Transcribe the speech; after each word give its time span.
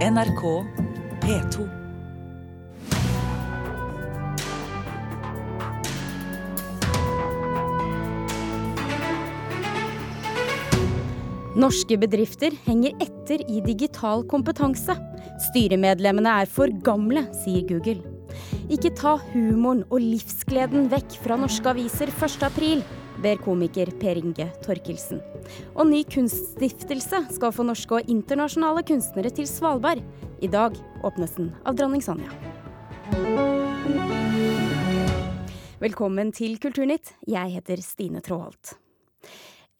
NRK 0.00 0.42
P2. 1.20 1.64
Norske 11.60 11.98
bedrifter 12.00 12.56
henger 12.64 12.96
etter 12.96 13.44
i 13.44 13.60
digital 13.60 14.24
kompetanse. 14.24 14.96
Styremedlemmene 15.50 16.32
er 16.32 16.48
for 16.48 16.72
gamle, 16.80 17.26
sier 17.42 17.68
Google. 17.68 18.00
Ikke 18.72 18.94
ta 18.96 19.18
humoren 19.34 19.84
og 19.90 20.00
livsgleden 20.00 20.88
vekk 20.88 21.20
fra 21.26 21.36
norske 21.44 21.74
aviser 21.76 22.08
1.4, 22.08 22.80
ber 23.22 23.40
komiker 23.44 23.90
Per 24.00 24.18
Inge 24.20 24.48
Torkelsen. 24.64 25.20
Og 25.74 25.88
ny 25.90 26.02
kunststiftelse 26.08 27.22
skal 27.36 27.54
få 27.54 27.66
norske 27.68 28.00
og 28.00 28.10
internasjonale 28.10 28.84
kunstnere 28.88 29.32
til 29.34 29.48
Svalbard. 29.50 30.02
I 30.40 30.48
dag 30.50 30.76
åpnes 31.04 31.36
den 31.36 31.52
av 31.68 31.76
dronning 31.78 32.04
Sonja. 32.04 32.32
Velkommen 35.80 36.32
til 36.36 36.58
Kulturnytt. 36.60 37.14
Jeg 37.28 37.56
heter 37.56 37.80
Stine 37.84 38.20
Tråholt. 38.24 38.74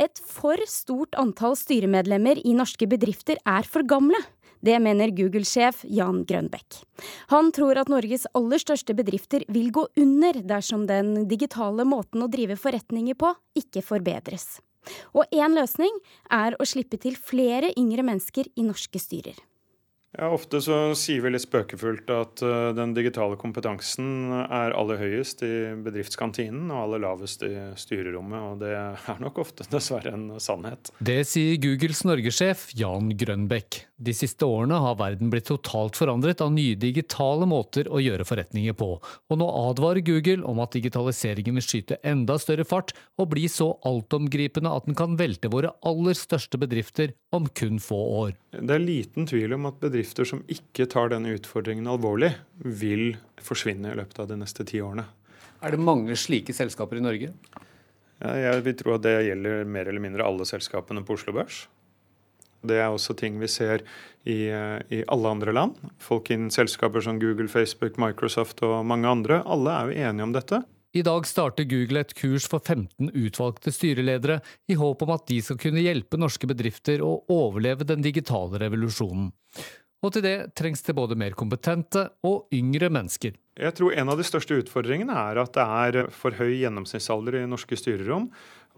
Et 0.00 0.20
for 0.24 0.56
stort 0.64 1.16
antall 1.20 1.58
styremedlemmer 1.60 2.40
i 2.40 2.54
norske 2.56 2.88
bedrifter 2.88 3.36
er 3.44 3.66
for 3.68 3.84
gamle. 3.84 4.16
Det 4.60 4.76
mener 4.82 5.12
Google-sjef 5.16 5.84
Jan 5.88 6.22
Grønbekk. 6.28 6.80
Han 7.32 7.50
tror 7.56 7.80
at 7.80 7.92
Norges 7.92 8.26
aller 8.36 8.60
største 8.60 8.96
bedrifter 8.96 9.44
vil 9.48 9.70
gå 9.72 9.86
under 10.00 10.40
dersom 10.44 10.86
den 10.90 11.26
digitale 11.30 11.86
måten 11.88 12.24
å 12.24 12.30
drive 12.32 12.58
forretninger 12.60 13.16
på 13.18 13.32
ikke 13.58 13.84
forbedres. 13.84 14.58
Og 15.12 15.28
én 15.32 15.56
løsning 15.56 15.92
er 16.32 16.56
å 16.56 16.66
slippe 16.68 17.00
til 17.00 17.16
flere 17.16 17.72
yngre 17.76 18.04
mennesker 18.06 18.48
i 18.56 18.64
norske 18.66 19.00
styrer. 19.00 19.36
Ja, 20.18 20.26
Ofte 20.34 20.58
så 20.58 20.76
sier 20.98 21.22
vi 21.22 21.30
litt 21.30 21.44
spøkefullt 21.44 22.08
at 22.10 22.40
uh, 22.42 22.72
den 22.74 22.96
digitale 22.96 23.36
kompetansen 23.38 24.32
er 24.42 24.74
aller 24.74 24.98
høyest 24.98 25.44
i 25.46 25.70
bedriftskantinen 25.84 26.66
og 26.72 26.80
aller 26.80 27.04
lavest 27.04 27.44
i 27.46 27.52
styrerommet, 27.78 28.40
og 28.42 28.56
det 28.64 28.72
er 28.74 29.20
nok 29.22 29.38
ofte 29.44 29.68
dessverre 29.70 30.10
en 30.16 30.32
sannhet. 30.42 30.90
Det 30.98 31.20
sier 31.30 31.60
Googles 31.62 32.02
norgessjef 32.08 32.72
Jan 32.74 33.12
Grønbekk. 33.20 33.84
De 34.02 34.14
siste 34.16 34.48
årene 34.48 34.80
har 34.82 34.98
verden 34.98 35.30
blitt 35.30 35.46
totalt 35.46 35.94
forandret 36.00 36.42
av 36.42 36.50
nye 36.56 36.74
digitale 36.74 37.46
måter 37.46 37.86
å 37.86 38.02
gjøre 38.02 38.26
forretninger 38.26 38.74
på, 38.74 38.90
og 38.98 39.38
nå 39.38 39.46
advarer 39.60 40.02
Google 40.02 40.42
om 40.48 40.58
at 40.64 40.74
digitaliseringen 40.74 41.60
vil 41.60 41.68
skyte 41.68 42.00
enda 42.02 42.34
større 42.42 42.66
fart 42.66 42.96
og 43.20 43.30
bli 43.36 43.46
så 43.52 43.76
altomgripende 43.86 44.74
at 44.74 44.90
den 44.90 44.98
kan 44.98 45.14
velte 45.20 45.52
våre 45.54 45.70
aller 45.86 46.18
største 46.18 46.58
bedrifter 46.58 47.14
om 47.30 47.46
kun 47.54 47.78
få 47.78 48.02
år. 48.24 48.36
Det 48.58 48.74
er 48.74 48.82
liten 48.82 49.30
tvil 49.30 49.54
om 49.54 49.70
at 49.70 49.78
bedrifter 49.78 49.99
som 50.04 50.44
ikke 50.50 50.86
tar 50.90 51.12
denne 51.12 51.34
utfordringen 51.36 51.88
alvorlig, 51.90 52.32
vil 52.58 53.16
forsvinne 53.40 53.92
i 53.92 53.98
løpet 53.98 54.22
av 54.22 54.30
de 54.30 54.38
neste 54.40 54.66
ti 54.68 54.80
årene. 54.84 55.06
Er 55.60 55.74
det 55.74 55.82
mange 55.82 56.16
slike 56.16 56.54
selskaper 56.56 57.00
i 57.00 57.04
Norge? 57.04 57.34
Ja, 58.20 58.32
jeg 58.36 58.64
vil 58.66 58.76
tro 58.76 58.94
at 58.96 59.04
det 59.04 59.16
gjelder 59.28 59.68
mer 59.68 59.88
eller 59.88 60.02
mindre 60.02 60.26
alle 60.26 60.46
selskapene 60.48 61.04
på 61.04 61.16
Oslo 61.16 61.34
Børs. 61.36 61.66
Det 62.60 62.76
er 62.76 62.92
også 62.92 63.14
ting 63.16 63.38
vi 63.40 63.48
ser 63.48 63.80
i, 64.28 64.52
i, 64.52 65.00
alle 65.08 65.30
andre 65.30 65.54
land. 65.56 65.78
Folk 66.02 66.28
innen 66.32 66.52
selskaper 66.52 67.00
som 67.04 67.20
Google, 67.20 67.48
Facebook, 67.48 67.96
Microsoft 68.00 68.60
og 68.66 68.84
mange 68.88 69.08
andre. 69.08 69.40
Alle 69.48 69.72
er 69.72 69.88
jo 69.88 70.10
enige 70.10 70.28
om 70.28 70.36
dette. 70.36 70.60
I 70.90 71.04
dag 71.06 71.26
starter 71.28 71.68
Google 71.70 72.02
et 72.02 72.12
kurs 72.18 72.48
for 72.50 72.58
15 72.58 73.12
utvalgte 73.14 73.70
styreledere, 73.72 74.40
i 74.66 74.74
håp 74.74 75.04
om 75.06 75.12
at 75.14 75.28
de 75.30 75.38
skal 75.44 75.60
kunne 75.62 75.84
hjelpe 75.84 76.18
norske 76.18 76.48
bedrifter 76.50 77.04
å 77.06 77.12
overleve 77.30 77.86
den 77.86 78.02
digitale 78.02 78.58
revolusjonen. 78.58 79.30
Og 80.00 80.14
til 80.14 80.24
det 80.24 80.36
trengs 80.56 80.80
det 80.86 80.96
både 80.96 81.18
mer 81.18 81.34
kompetente 81.36 82.06
og 82.24 82.48
yngre 82.56 82.88
mennesker. 82.88 83.34
Jeg 83.60 83.76
tror 83.76 83.92
en 83.92 84.08
av 84.08 84.16
de 84.16 84.24
største 84.24 84.56
utfordringene 84.62 85.12
er 85.12 85.42
at 85.42 85.52
det 85.52 85.66
er 85.66 86.08
for 86.14 86.32
høy 86.38 86.54
gjennomsnittsalder 86.62 87.42
i 87.42 87.48
norske 87.50 87.76
styrerom 87.76 88.30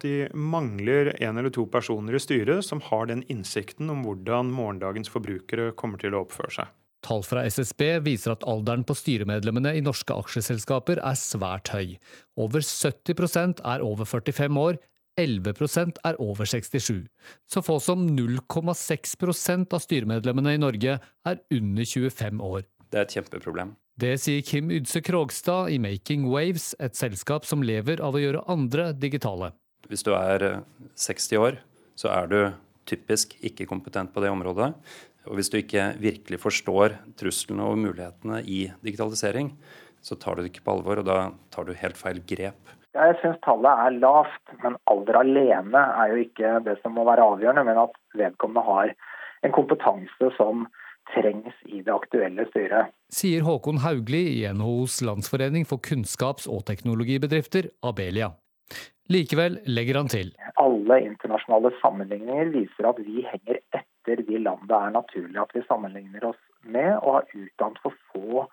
de 0.02 0.28
mangler 0.34 1.12
en 1.22 1.38
eller 1.38 1.52
to 1.54 1.66
personer 1.70 2.16
i 2.16 2.22
styret 2.22 2.64
som 2.66 2.82
har 2.88 3.08
den 3.10 3.24
innsikten 3.32 3.90
om 3.92 4.04
hvordan 4.06 4.52
morgendagens 4.54 5.10
forbrukere 5.12 5.72
kommer 5.78 6.00
til 6.02 6.16
å 6.16 6.24
oppføre 6.26 6.56
seg. 6.58 6.72
Tall 7.02 7.24
fra 7.26 7.42
SSB 7.50 7.82
viser 8.06 8.36
at 8.36 8.44
alderen 8.46 8.84
på 8.86 8.94
styremedlemmene 8.94 9.72
i 9.74 9.82
norske 9.82 10.14
aksjeselskaper 10.14 11.00
er 11.02 11.18
svært 11.18 11.72
høy. 11.74 11.96
Over 12.38 12.62
70% 12.62 13.64
er 13.66 13.82
over 13.82 14.06
45 14.06 14.60
år, 14.62 14.78
11% 15.20 16.00
er 16.08 16.18
over 16.22 16.48
67. 16.48 17.06
Så 17.50 17.62
få 17.64 17.78
som 17.82 18.04
0,6% 18.16 19.76
av 19.76 19.84
styremedlemmene 19.84 20.56
i 20.56 20.60
Norge 20.60 20.98
er 20.98 21.42
under 21.52 21.84
25 21.84 22.42
år. 22.42 22.66
Det 22.92 23.00
er 23.00 23.06
et 23.06 23.16
kjempeproblem. 23.16 23.74
Det 24.00 24.14
sier 24.20 24.44
Kim 24.44 24.70
Ydse 24.72 25.02
Krogstad 25.04 25.70
i 25.72 25.78
Making 25.80 26.24
Waves, 26.32 26.72
et 26.80 26.96
selskap 26.96 27.44
som 27.48 27.64
lever 27.64 28.00
av 28.04 28.16
å 28.16 28.22
gjøre 28.22 28.44
andre 28.50 28.90
digitale. 28.96 29.52
Hvis 29.90 30.04
du 30.06 30.14
er 30.16 30.62
60 30.96 31.36
eh, 31.36 31.42
år, 31.42 31.58
så 31.98 32.08
er 32.12 32.30
du 32.30 32.38
typisk 32.88 33.36
ikke 33.44 33.68
kompetent 33.68 34.12
på 34.14 34.22
det 34.24 34.32
området. 34.32 34.72
Og 35.28 35.38
hvis 35.38 35.52
du 35.52 35.60
ikke 35.60 35.92
virkelig 36.02 36.40
forstår 36.42 36.96
truslene 37.20 37.68
og 37.68 37.78
mulighetene 37.78 38.40
i 38.42 38.64
digitalisering, 38.82 39.52
så 40.02 40.16
tar 40.18 40.34
du 40.34 40.42
det 40.42 40.50
ikke 40.50 40.64
på 40.66 40.74
alvor, 40.74 41.02
og 41.02 41.06
da 41.06 41.18
tar 41.54 41.68
du 41.68 41.76
helt 41.78 42.00
feil 42.00 42.18
grep. 42.26 42.72
Jeg 42.92 43.16
syns 43.22 43.38
tallet 43.44 43.86
er 43.86 43.94
lavt, 44.02 44.54
men 44.60 44.76
alder 44.92 45.18
alene 45.22 45.82
er 46.02 46.12
jo 46.12 46.22
ikke 46.26 46.58
det 46.66 46.76
som 46.82 46.92
må 46.96 47.06
være 47.08 47.24
avgjørende, 47.24 47.64
men 47.64 47.80
at 47.86 47.94
vedkommende 48.20 48.64
har 48.66 48.92
en 49.46 49.54
kompetanse 49.56 50.28
som 50.36 50.66
trengs 51.14 51.56
i 51.66 51.80
det 51.80 51.92
aktuelle 51.92 52.44
styret. 52.50 52.92
Sier 53.12 53.44
Håkon 53.46 53.80
Haugli 53.82 54.22
i 54.36 54.44
NHOs 54.52 55.00
landsforening 55.08 55.64
for 55.68 55.80
kunnskaps- 55.82 56.48
og 56.52 56.66
teknologibedrifter, 56.68 57.72
Abelia. 57.82 58.30
Likevel 59.12 59.58
legger 59.66 59.98
han 59.98 60.12
til. 60.12 60.30
Alle 60.62 61.00
internasjonale 61.02 61.72
sammenligninger 61.80 62.52
viser 62.54 62.92
at 62.92 63.00
vi 63.02 63.24
henger 63.26 63.58
etter 63.74 64.22
de 64.28 64.38
land 64.44 64.68
det 64.68 64.78
er 64.78 64.94
naturlig 64.94 65.40
at 65.42 65.56
vi 65.56 65.64
sammenligner 65.66 66.28
oss 66.28 66.40
med, 66.62 66.94
og 67.00 67.18
har 67.18 67.28
utdannet 67.34 67.82
for 67.82 67.98
få 68.12 68.46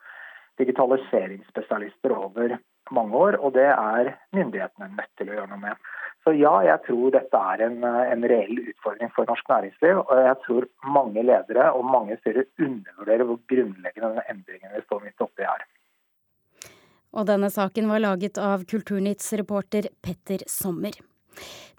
digitaliseringsspesialister 0.59 2.15
over 2.15 2.57
mange 2.95 3.15
år. 3.15 3.39
Og 3.39 3.55
det 3.57 3.67
er 3.71 4.13
myndighetene 4.35 4.91
nødt 4.95 5.11
til 5.17 5.31
å 5.31 5.39
gjøre 5.39 5.49
noe 5.53 5.63
med. 5.63 5.89
Så 6.27 6.33
ja, 6.35 6.51
jeg 6.67 6.83
tror 6.85 7.13
dette 7.15 7.41
er 7.53 7.63
en, 7.69 7.83
en 7.83 8.25
reell 8.27 8.59
utfordring 8.59 9.11
for 9.15 9.29
norsk 9.29 9.51
næringsliv. 9.51 10.01
Og 10.03 10.23
jeg 10.25 10.39
tror 10.45 10.69
mange 10.97 11.23
ledere 11.25 11.69
og 11.73 11.87
mange 11.87 12.19
styrer 12.21 12.49
undervurderer 12.59 13.29
hvor 13.29 13.39
grunnleggende 13.51 14.09
denne 14.09 14.25
endringen 14.33 14.75
vi 14.75 14.85
står 14.87 15.05
midt 15.05 15.25
oppi 15.25 15.47
her. 15.47 15.67
Og 17.17 17.25
denne 17.25 17.49
saken 17.49 17.87
var 17.89 18.03
laget 18.03 18.37
av 18.37 18.67
Kulturnytts 18.69 19.31
reporter 19.39 19.89
Petter 20.05 20.43
Sommer. 20.45 20.93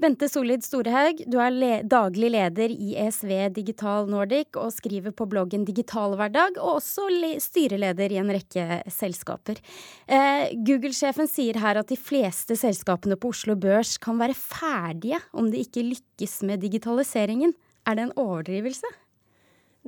Bente 0.00 0.30
Solid 0.32 0.64
Storehaug, 0.64 1.18
du 1.28 1.36
er 1.42 1.52
le 1.52 1.72
daglig 1.84 2.30
leder 2.32 2.72
i 2.72 2.94
ESV 3.02 3.50
Digital 3.58 4.08
Nordic 4.08 4.56
og 4.56 4.72
skriver 4.72 5.12
på 5.12 5.26
bloggen 5.28 5.66
Digital 5.68 6.16
Hverdag, 6.16 6.56
og 6.56 6.78
også 6.78 7.08
styreleder 7.44 8.14
i 8.14 8.20
en 8.22 8.32
rekke 8.32 8.80
selskaper. 8.88 9.60
Eh, 10.08 10.56
Google-sjefen 10.64 11.28
sier 11.28 11.60
her 11.60 11.82
at 11.82 11.92
de 11.92 12.00
fleste 12.00 12.56
selskapene 12.56 13.18
på 13.20 13.34
Oslo 13.34 13.58
Børs 13.60 13.98
kan 14.00 14.20
være 14.20 14.38
ferdige 14.38 15.20
om 15.36 15.52
de 15.52 15.60
ikke 15.66 15.84
lykkes 15.92 16.40
med 16.48 16.64
digitaliseringen. 16.64 17.52
Er 17.84 17.96
det 17.96 18.08
en 18.08 18.18
overdrivelse? 18.20 18.88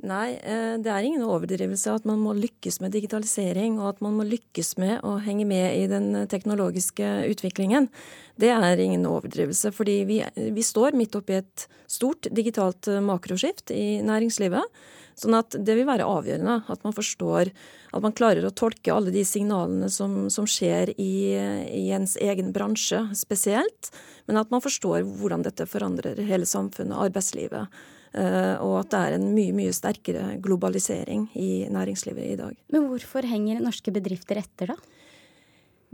Nei, 0.01 0.33
eh, 0.41 0.73
det 0.81 0.89
er 0.89 1.05
ingen 1.05 1.21
overdrivelse 1.21 1.91
at 1.93 2.05
man 2.09 2.17
må 2.19 2.33
lykkes 2.33 2.79
med 2.81 2.95
digitalisering, 2.95 3.77
og 3.77 3.91
at 3.91 4.01
man 4.01 4.17
må 4.17 4.25
lykkes 4.25 4.73
med 4.81 5.03
å 5.05 5.19
henge 5.21 5.45
med 5.45 5.67
i 5.77 5.85
den 5.87 6.25
teknologiske 6.27 7.11
utviklingen. 7.29 7.87
Det 8.35 8.49
er 8.49 8.81
ingen 8.81 9.05
overdrivelse, 9.05 9.69
fordi 9.71 9.99
vi, 10.09 10.17
vi 10.33 10.65
står 10.65 10.97
midt 10.97 11.15
oppi 11.15 11.37
et 11.37 11.67
stort 11.85 12.25
digitalt 12.33 12.89
eh, 12.89 13.03
makroskift 13.05 13.71
i 13.71 14.01
næringslivet. 14.03 14.65
Sånn 15.13 15.37
at 15.37 15.53
det 15.53 15.77
vil 15.77 15.85
være 15.85 16.09
avgjørende 16.09 16.63
at 16.73 16.81
man 16.81 16.95
forstår 16.97 17.51
At 17.93 18.01
man 18.01 18.15
klarer 18.17 18.47
å 18.47 18.53
tolke 18.57 18.89
alle 18.89 19.11
de 19.13 19.21
signalene 19.21 19.85
som, 19.93 20.31
som 20.33 20.47
skjer 20.49 20.89
i, 20.97 21.37
i, 21.37 21.83
ens 21.93 22.15
egen 22.17 22.49
bransje 22.55 23.03
spesielt, 23.13 23.91
men 24.25 24.41
at 24.41 24.49
man 24.49 24.63
forstår 24.65 25.05
hvordan 25.05 25.45
dette 25.45 25.67
forandrer 25.69 26.17
hele 26.25 26.49
samfunnet, 26.49 26.97
arbeidslivet. 26.97 27.69
Eh, 28.13 28.55
og 28.61 28.79
at 28.83 28.91
det 28.93 28.99
er 28.99 29.15
en 29.17 29.29
mye, 29.33 29.53
mye 29.57 29.73
sterkere 29.73 30.35
globalisering 30.43 31.27
i 31.39 31.65
næringslivet 31.73 32.33
i 32.33 32.37
dag. 32.37 32.57
Men 32.73 32.89
hvorfor 32.91 33.25
henger 33.25 33.63
norske 33.63 33.93
bedrifter 33.93 34.41
etter, 34.43 34.73
da? 34.73 34.77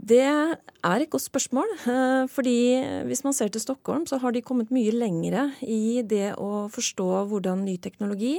Det 0.00 0.24
er 0.24 1.02
et 1.02 1.10
godt 1.12 1.26
spørsmål. 1.26 1.72
Eh, 1.84 2.26
fordi 2.32 2.58
hvis 3.08 3.24
man 3.24 3.36
ser 3.36 3.48
til 3.52 3.60
Stockholm, 3.60 4.06
så 4.08 4.20
har 4.20 4.32
de 4.32 4.44
kommet 4.44 4.72
mye 4.72 4.92
lengre 4.92 5.50
i 5.60 6.00
det 6.02 6.34
å 6.40 6.68
forstå 6.72 7.26
hvordan 7.28 7.64
ny 7.64 7.76
teknologi 7.76 8.38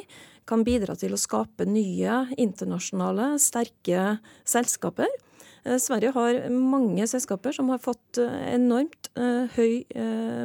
kan 0.50 0.66
bidra 0.66 0.96
til 0.98 1.14
å 1.14 1.22
skape 1.22 1.68
nye 1.70 2.26
internasjonale, 2.42 3.36
sterke 3.42 4.18
selskaper. 4.46 5.10
Eh, 5.64 5.78
Sverige 5.82 6.12
har 6.16 6.50
mange 6.50 7.06
selskaper 7.10 7.54
som 7.56 7.70
har 7.70 7.82
fått 7.84 8.18
enormt 8.22 9.10
uh, 9.20 9.46
høy 9.56 9.84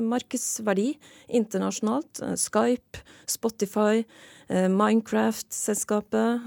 markedsverdi 0.04 0.90
internasjonalt. 1.38 2.20
Skype, 2.40 3.02
Spotify, 3.30 4.04
Minecraft-selskapet, 4.46 6.44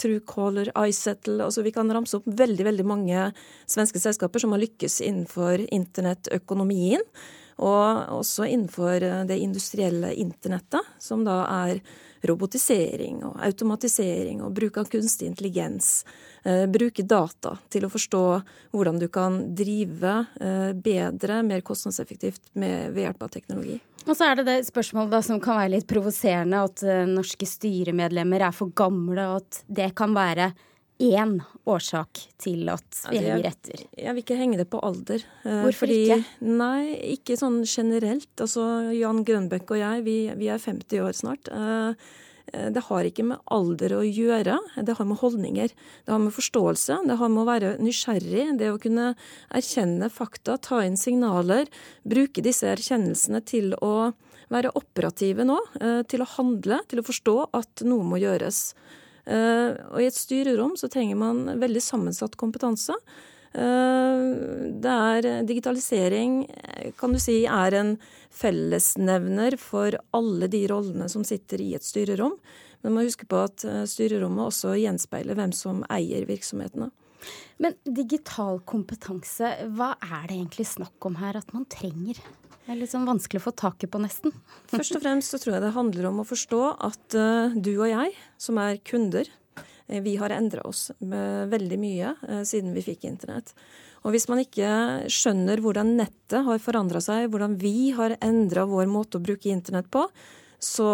Truecaller, 0.00 0.70
iSettle 0.88 1.44
altså 1.44 1.60
Vi 1.66 1.74
kan 1.76 1.90
ramse 1.92 2.16
opp 2.16 2.24
veldig, 2.24 2.64
veldig 2.70 2.86
mange 2.88 3.26
svenske 3.68 4.00
selskaper 4.00 4.40
som 4.40 4.54
har 4.54 4.62
lykkes 4.62 5.02
innenfor 5.04 5.66
internettøkonomien. 5.66 7.04
Og 7.58 8.14
også 8.20 8.46
innenfor 8.48 9.04
det 9.28 9.36
industrielle 9.42 10.14
internettet, 10.16 10.88
som 11.02 11.26
da 11.26 11.42
er 11.66 11.82
robotisering 12.26 13.22
og 13.26 13.38
automatisering 13.44 14.42
og 14.44 14.54
bruk 14.56 14.80
av 14.80 14.88
kunstig 14.90 15.28
intelligens. 15.30 16.04
Eh, 16.42 16.66
bruke 16.70 17.04
data 17.06 17.56
til 17.70 17.86
å 17.86 17.92
forstå 17.92 18.24
hvordan 18.74 18.98
du 19.02 19.08
kan 19.12 19.40
drive 19.58 20.14
eh, 20.40 20.72
bedre, 20.72 21.42
mer 21.46 21.62
kostnadseffektivt 21.66 22.54
med, 22.54 22.92
ved 22.94 23.08
hjelp 23.08 23.28
av 23.28 23.34
teknologi. 23.34 23.78
Og 24.08 24.16
så 24.16 24.30
er 24.30 24.38
det 24.38 24.46
det 24.48 24.58
spørsmålet 24.68 25.12
da, 25.12 25.20
som 25.24 25.40
kan 25.42 25.58
være 25.60 25.74
litt 25.74 25.88
provoserende, 25.90 26.62
at 26.64 26.80
uh, 26.86 27.02
norske 27.10 27.44
styremedlemmer 27.44 28.46
er 28.46 28.54
for 28.56 28.72
gamle, 28.72 29.26
og 29.28 29.42
at 29.42 29.58
det 29.68 29.90
kan 29.98 30.14
være 30.16 30.52
én 30.98 31.36
årsak 31.68 32.22
til 32.42 32.68
at 32.72 33.02
vi 33.08 33.20
henger 33.22 33.50
etter? 33.52 33.82
Jeg 33.94 34.14
vil 34.14 34.24
ikke 34.24 34.38
henge 34.38 34.60
det 34.60 34.68
på 34.70 34.80
alder. 34.82 35.24
Hvorfor 35.44 35.84
fordi, 35.86 35.98
ikke? 36.08 36.48
Nei, 36.58 36.94
ikke 37.16 37.38
sånn 37.38 37.60
generelt. 37.62 38.32
Altså, 38.36 38.64
Jan 38.96 39.22
Grønbøk 39.26 39.76
og 39.76 39.82
jeg, 39.82 40.06
vi, 40.08 40.16
vi 40.38 40.50
er 40.50 40.62
50 40.62 41.04
år 41.06 41.20
snart. 41.20 41.52
Uh, 41.52 41.94
Eh, 42.52 42.70
det 42.72 42.84
har 42.88 43.06
ikke 43.06 43.26
med 43.26 43.42
alder 43.52 43.94
å 43.98 44.02
gjøre, 44.04 44.58
det 44.84 44.96
har 44.98 45.08
med 45.08 45.20
holdninger. 45.20 45.74
Det 46.04 46.14
har 46.14 46.22
med 46.22 46.34
forståelse, 46.34 47.00
det 47.08 47.18
har 47.20 47.32
med 47.32 47.42
å 47.42 47.48
være 47.48 47.74
nysgjerrig, 47.82 48.46
det 48.60 48.70
å 48.72 48.80
kunne 48.82 49.12
erkjenne 49.54 50.10
fakta, 50.12 50.58
ta 50.62 50.82
inn 50.86 50.98
signaler, 51.00 51.68
bruke 52.08 52.44
disse 52.44 52.70
erkjennelsene 52.70 53.42
til 53.44 53.74
å 53.84 54.12
være 54.48 54.72
operative 54.80 55.44
nå, 55.44 55.58
eh, 55.80 56.02
til 56.08 56.24
å 56.24 56.30
handle, 56.38 56.80
til 56.88 57.02
å 57.02 57.06
forstå 57.06 57.36
at 57.52 57.84
noe 57.84 58.04
må 58.04 58.20
gjøres. 58.22 58.72
Eh, 59.28 59.72
og 59.92 59.98
i 60.00 60.08
et 60.08 60.16
styrerom 60.16 60.76
så 60.80 60.88
trenger 60.92 61.18
man 61.20 61.58
veldig 61.60 61.82
sammensatt 61.84 62.38
kompetanse. 62.40 62.96
Det 63.48 64.92
er 64.92 65.26
digitalisering, 65.48 66.42
kan 67.00 67.14
du 67.16 67.18
si, 67.18 67.38
er 67.48 67.74
en 67.78 67.94
fellesnevner 68.38 69.56
for 69.58 69.96
alle 70.14 70.50
de 70.52 70.60
rollene 70.68 71.08
som 71.10 71.24
sitter 71.26 71.62
i 71.64 71.70
et 71.74 71.82
styrerom. 71.82 72.36
Men 72.82 72.92
man 72.92 73.00
må 73.02 73.08
huske 73.08 73.26
på 73.26 73.40
at 73.42 73.64
eh, 73.66 73.84
styrerommet 73.90 74.52
også 74.52 74.76
gjenspeiler 74.78 75.38
hvem 75.38 75.54
som 75.56 75.82
eier 75.90 76.26
virksomhetene. 76.28 76.92
Men 77.62 77.74
digital 77.84 78.60
kompetanse, 78.68 79.50
hva 79.74 79.94
er 79.98 80.28
det 80.28 80.36
egentlig 80.36 80.68
snakk 80.70 81.08
om 81.08 81.18
her 81.20 81.40
at 81.40 81.50
man 81.56 81.66
trenger? 81.70 82.20
Det 82.68 82.74
er 82.74 82.80
litt 82.82 82.92
sånn 82.92 83.08
vanskelig 83.08 83.40
å 83.40 83.46
få 83.46 83.54
taket 83.56 83.90
på, 83.90 84.00
nesten. 84.02 84.34
Først 84.68 84.98
og 84.98 85.02
fremst 85.02 85.32
så 85.32 85.40
tror 85.40 85.56
jeg 85.56 85.64
det 85.64 85.74
handler 85.76 86.10
om 86.10 86.22
å 86.22 86.28
forstå 86.28 86.62
at 86.90 87.16
uh, 87.16 87.56
du 87.56 87.72
og 87.78 87.88
jeg, 87.88 88.14
som 88.36 88.60
er 88.60 88.80
kunder, 88.84 89.30
eh, 89.88 90.02
vi 90.04 90.18
har 90.20 90.34
endra 90.36 90.66
oss 90.68 90.90
veldig 91.00 91.78
mye 91.80 92.12
siden 92.46 92.74
vi 92.76 92.84
fikk 92.90 93.08
internett. 93.08 93.54
Og 94.06 94.14
hvis 94.14 94.28
man 94.30 94.42
ikke 94.42 94.68
skjønner 95.10 95.62
hvordan 95.62 95.96
nettet 95.98 96.44
har 96.46 96.60
forandra 96.62 97.00
seg, 97.02 97.30
hvordan 97.32 97.56
vi 97.60 97.90
har 97.96 98.14
endra 98.24 98.66
vår 98.68 98.86
måte 98.90 99.18
å 99.18 99.24
bruke 99.24 99.50
internett 99.50 99.88
på, 99.90 100.04
så, 100.58 100.88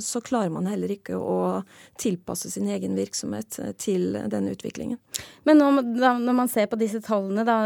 så, 0.00 0.20
klarer 0.24 0.52
man 0.52 0.68
heller 0.70 0.92
ikke 0.94 1.16
å 1.18 1.62
tilpasse 2.00 2.50
sin 2.52 2.68
egen 2.72 2.96
virksomhet 2.96 3.58
til 3.80 4.16
denne 4.32 4.54
utviklingen. 4.54 4.98
Men 5.44 5.60
når, 5.60 6.20
når 6.22 6.36
man 6.36 6.50
ser 6.52 6.70
på 6.70 6.78
disse 6.80 7.02
tallene, 7.04 7.44
da, 7.44 7.58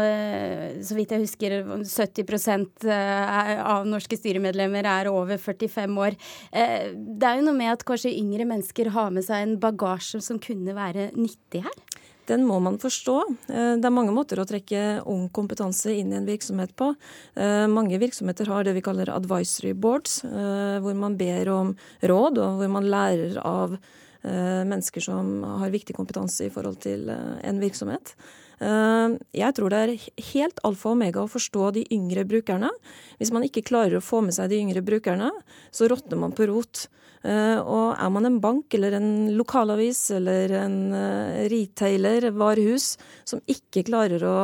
så 0.83 0.97
vidt 0.97 1.13
jeg 1.15 1.23
husker 1.23 1.57
70 1.85 2.89
eh, 2.91 3.61
av 3.63 3.87
norske 3.87 4.19
styremedlemmer 4.19 4.87
er 4.89 5.11
over 5.11 5.39
45 5.41 5.99
år. 6.05 6.19
Eh, 6.51 6.91
det 6.95 7.29
er 7.29 7.39
jo 7.39 7.47
noe 7.47 7.57
med 7.57 7.75
at 7.75 7.85
kanskje 7.87 8.15
yngre 8.15 8.47
mennesker 8.49 8.91
har 8.95 9.13
med 9.15 9.27
seg 9.27 9.45
en 9.45 9.57
bagasje 9.61 10.23
som 10.23 10.41
kunne 10.41 10.75
være 10.75 11.11
nyttig 11.15 11.63
her? 11.65 11.94
Den 12.29 12.45
må 12.47 12.57
man 12.63 12.77
forstå. 12.81 13.15
Eh, 13.49 13.73
det 13.79 13.87
er 13.87 13.93
mange 13.93 14.13
måter 14.15 14.39
å 14.41 14.47
trekke 14.47 15.01
ung 15.11 15.27
kompetanse 15.33 15.93
inn 15.93 16.13
i 16.13 16.19
en 16.19 16.29
virksomhet 16.29 16.73
på. 16.77 16.91
Eh, 17.35 17.65
mange 17.71 17.99
virksomheter 18.01 18.49
har 18.51 18.65
det 18.65 18.75
vi 18.77 18.85
kaller 18.85 19.11
advisory 19.13 19.73
boards, 19.73 20.23
eh, 20.25 20.79
hvor 20.83 20.97
man 20.97 21.17
ber 21.17 21.51
om 21.53 21.75
råd, 22.01 22.41
og 22.41 22.57
hvor 22.61 22.73
man 22.79 22.89
lærer 22.89 23.39
av 23.43 23.77
mennesker 24.25 25.03
som 25.05 25.43
har 25.61 25.69
viktig 25.69 25.93
kompetanse 25.93 26.47
i 26.47 26.49
forhold 26.49 26.79
til 26.81 27.11
en 27.13 27.59
virksomhet. 27.61 28.15
Jeg 28.57 29.53
tror 29.53 29.69
det 29.69 29.81
er 29.83 29.91
helt 30.31 30.61
alfa 30.65 30.89
og 30.89 30.95
omega 30.95 31.21
å 31.21 31.29
forstå 31.29 31.67
de 31.75 31.83
yngre 31.93 32.23
brukerne. 32.25 32.71
Hvis 33.19 33.29
man 33.29 33.45
ikke 33.45 33.61
klarer 33.69 33.99
å 33.99 34.01
få 34.01 34.23
med 34.25 34.33
seg 34.33 34.49
de 34.49 34.57
yngre 34.63 34.81
brukerne, 34.81 35.29
så 35.69 35.85
råtner 35.91 36.17
man 36.17 36.33
på 36.33 36.49
rot. 36.49 36.87
Eh, 37.25 37.59
og 37.59 37.95
er 37.97 38.11
man 38.13 38.27
en 38.27 38.39
bank 38.41 38.73
eller 38.77 38.97
en 38.99 39.11
lokalavis 39.33 40.11
eller 40.13 40.53
en 40.59 40.79
eh, 40.93 41.45
retailer, 41.49 42.29
varehus, 42.37 42.95
som 43.25 43.41
ikke 43.49 43.85
klarer 43.89 44.25
å 44.29 44.37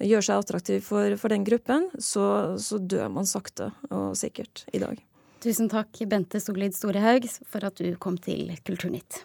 gjøre 0.00 0.26
seg 0.28 0.40
attraktiv 0.40 0.84
for, 0.86 1.16
for 1.20 1.34
den 1.34 1.44
gruppen, 1.44 1.88
så, 1.98 2.56
så, 2.62 2.78
dør 2.78 3.10
man 3.12 3.28
sakte 3.28 3.72
og 3.90 4.14
sikkert 4.18 4.64
i 4.72 4.80
dag. 4.82 5.00
Tusen 5.40 5.70
takk, 5.72 6.02
Bente 6.08 6.40
Solid 6.40 6.76
Storehaug, 6.76 7.26
for 7.48 7.66
at 7.66 7.80
du 7.80 7.96
kom 8.00 8.20
til 8.20 8.52
Kulturnytt. 8.64 9.24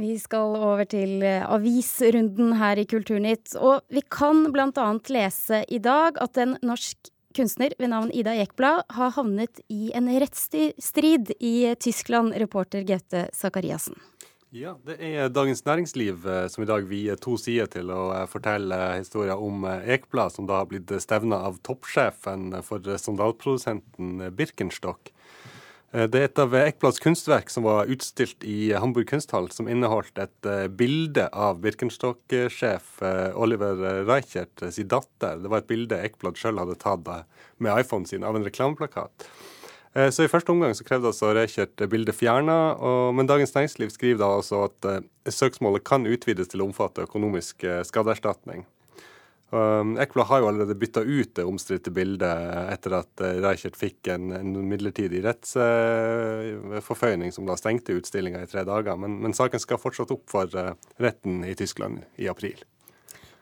Vi 0.00 0.14
skal 0.20 0.54
over 0.56 0.86
til 0.88 1.20
eh, 1.26 1.44
avisrunden 1.44 2.54
her 2.56 2.80
i 2.80 2.86
Kulturnytt. 2.88 3.52
Og 3.60 3.82
vi 3.92 4.02
kan 4.08 4.46
bl.a. 4.54 4.86
lese 5.12 5.64
i 5.68 5.80
dag 5.82 6.20
at 6.24 6.40
en 6.40 6.56
norsk 6.64 7.10
kunstner 7.36 7.74
ved 7.78 7.92
navn 7.92 8.08
Ida 8.16 8.32
Ekblad 8.42 8.86
har 8.96 9.12
havnet 9.14 9.60
i 9.70 9.90
en 9.94 10.08
rettsstrid 10.22 11.34
i 11.36 11.74
Tyskland, 11.78 12.32
reporter 12.40 12.86
Gaute 12.88 13.28
Sakariassen. 13.36 13.98
Ja, 14.50 14.72
det 14.82 14.96
er 15.04 15.28
Dagens 15.30 15.62
Næringsliv 15.68 16.24
eh, 16.26 16.46
som 16.50 16.64
i 16.64 16.70
dag 16.70 16.88
vier 16.88 17.20
to 17.20 17.36
sider 17.38 17.68
til 17.70 17.92
å 17.92 18.08
eh, 18.16 18.26
fortelle 18.30 18.80
historien 18.96 19.36
om 19.36 19.68
Ekblad, 19.68 20.32
som 20.34 20.48
da 20.48 20.62
har 20.62 20.70
blitt 20.72 20.90
stevna 21.04 21.44
av 21.50 21.60
toppsjefen 21.66 22.56
for 22.66 22.96
sandalprodusenten 23.04 24.30
Birkenstock. 24.34 25.12
Eh, 25.90 26.06
det 26.06 26.20
er 26.20 26.28
et 26.28 26.40
av 26.42 26.54
Ekblads 26.54 27.02
kunstverk 27.02 27.50
som 27.50 27.66
var 27.66 27.90
utstilt 27.90 28.44
i 28.46 28.70
Hamburg 28.78 29.08
kunsthall, 29.10 29.50
som 29.54 29.68
inneholdt 29.70 30.20
et 30.22 30.48
eh, 30.48 30.66
bilde 30.70 31.26
av 31.34 31.58
Birkenstock-sjef 31.64 33.00
eh, 33.06 33.30
Oliver 33.34 34.04
Reichert 34.06 34.62
sin 34.70 34.90
datter. 34.90 35.40
Det 35.42 35.50
var 35.50 35.64
et 35.64 35.70
bilde 35.70 35.98
Ekblad 35.98 36.38
sjøl 36.38 36.60
hadde 36.62 36.78
tatt 36.80 37.10
med 37.58 37.82
iPhonen 37.82 38.06
sin 38.06 38.26
av 38.26 38.38
en 38.38 38.46
reklameplakat. 38.46 39.26
Så 40.14 40.22
i 40.22 40.30
første 40.30 40.52
omgang 40.52 40.70
så 40.78 40.84
krevde 40.86 41.08
altså 41.10 41.32
Reichert 41.34 41.82
bildet 41.90 42.14
fjerna, 42.14 42.76
men 43.10 43.26
Dagens 43.26 43.50
Næringsliv 43.56 43.90
skriver 43.90 44.20
da 44.20 44.28
altså 44.36 44.60
at 44.68 44.86
søksmålet 45.34 45.82
kan 45.82 46.06
utvides 46.06 46.52
til 46.52 46.62
å 46.62 46.68
omfatte 46.68 47.02
økonomisk 47.08 47.66
skadeerstatning. 47.88 48.62
Um, 49.50 49.98
Ekblad 49.98 50.26
har 50.26 50.38
jo 50.38 50.48
allerede 50.48 50.74
bytta 50.78 51.00
ut 51.00 51.34
det 51.34 51.44
omstridte 51.44 51.90
bildet 51.90 52.30
etter 52.70 52.92
at 53.00 53.10
uh, 53.18 53.26
Reichert 53.42 53.74
fikk 53.74 54.06
en, 54.14 54.30
en 54.36 54.52
midlertidig 54.70 55.24
rettsforføyning 55.24 57.32
uh, 57.32 57.34
som 57.34 57.48
da 57.48 57.56
stengte 57.58 57.96
utstillinga 57.98 58.44
i 58.44 58.50
tre 58.50 58.62
dager. 58.68 58.94
Men, 58.94 59.16
men, 59.24 59.34
saken 59.34 59.58
skal 59.58 59.80
fortsatt 59.82 60.14
opp 60.14 60.30
for 60.30 60.46
uh, 60.54 60.78
retten 61.02 61.42
i 61.42 61.56
Tyskland 61.58 61.98
i 62.22 62.30
april. 62.30 62.62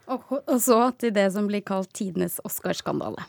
Og, 0.09 0.25
og, 0.39 0.57
så 0.65 0.79
til 0.97 1.13
det 1.13 1.29
som 1.35 1.45
blir 1.51 1.61
kalt 1.61 1.93
tidenes 1.93 2.41
Oscarskandale. 2.41 3.29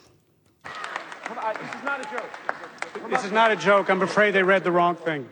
This 3.10 3.26
is 3.26 3.32
not 3.32 3.52
a 3.52 3.58
joke. 3.60 3.92
I'm 3.92 4.02
afraid 4.02 4.34
they 4.34 4.44
read 4.44 4.64
the 4.64 4.72
wrong 4.72 4.96
thing. 4.96 5.28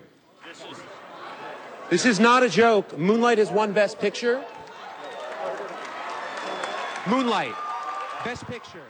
This 1.90 2.06
is 2.06 2.20
not 2.20 2.44
a 2.44 2.50
joke. 2.50 2.98
Moonlight 2.98 3.38
has 3.38 3.52
won 3.52 3.72
Best 3.72 4.00
Picture. 4.00 4.44
Moonlight. 7.10 7.56
Best 8.26 8.48
Picture. 8.48 8.84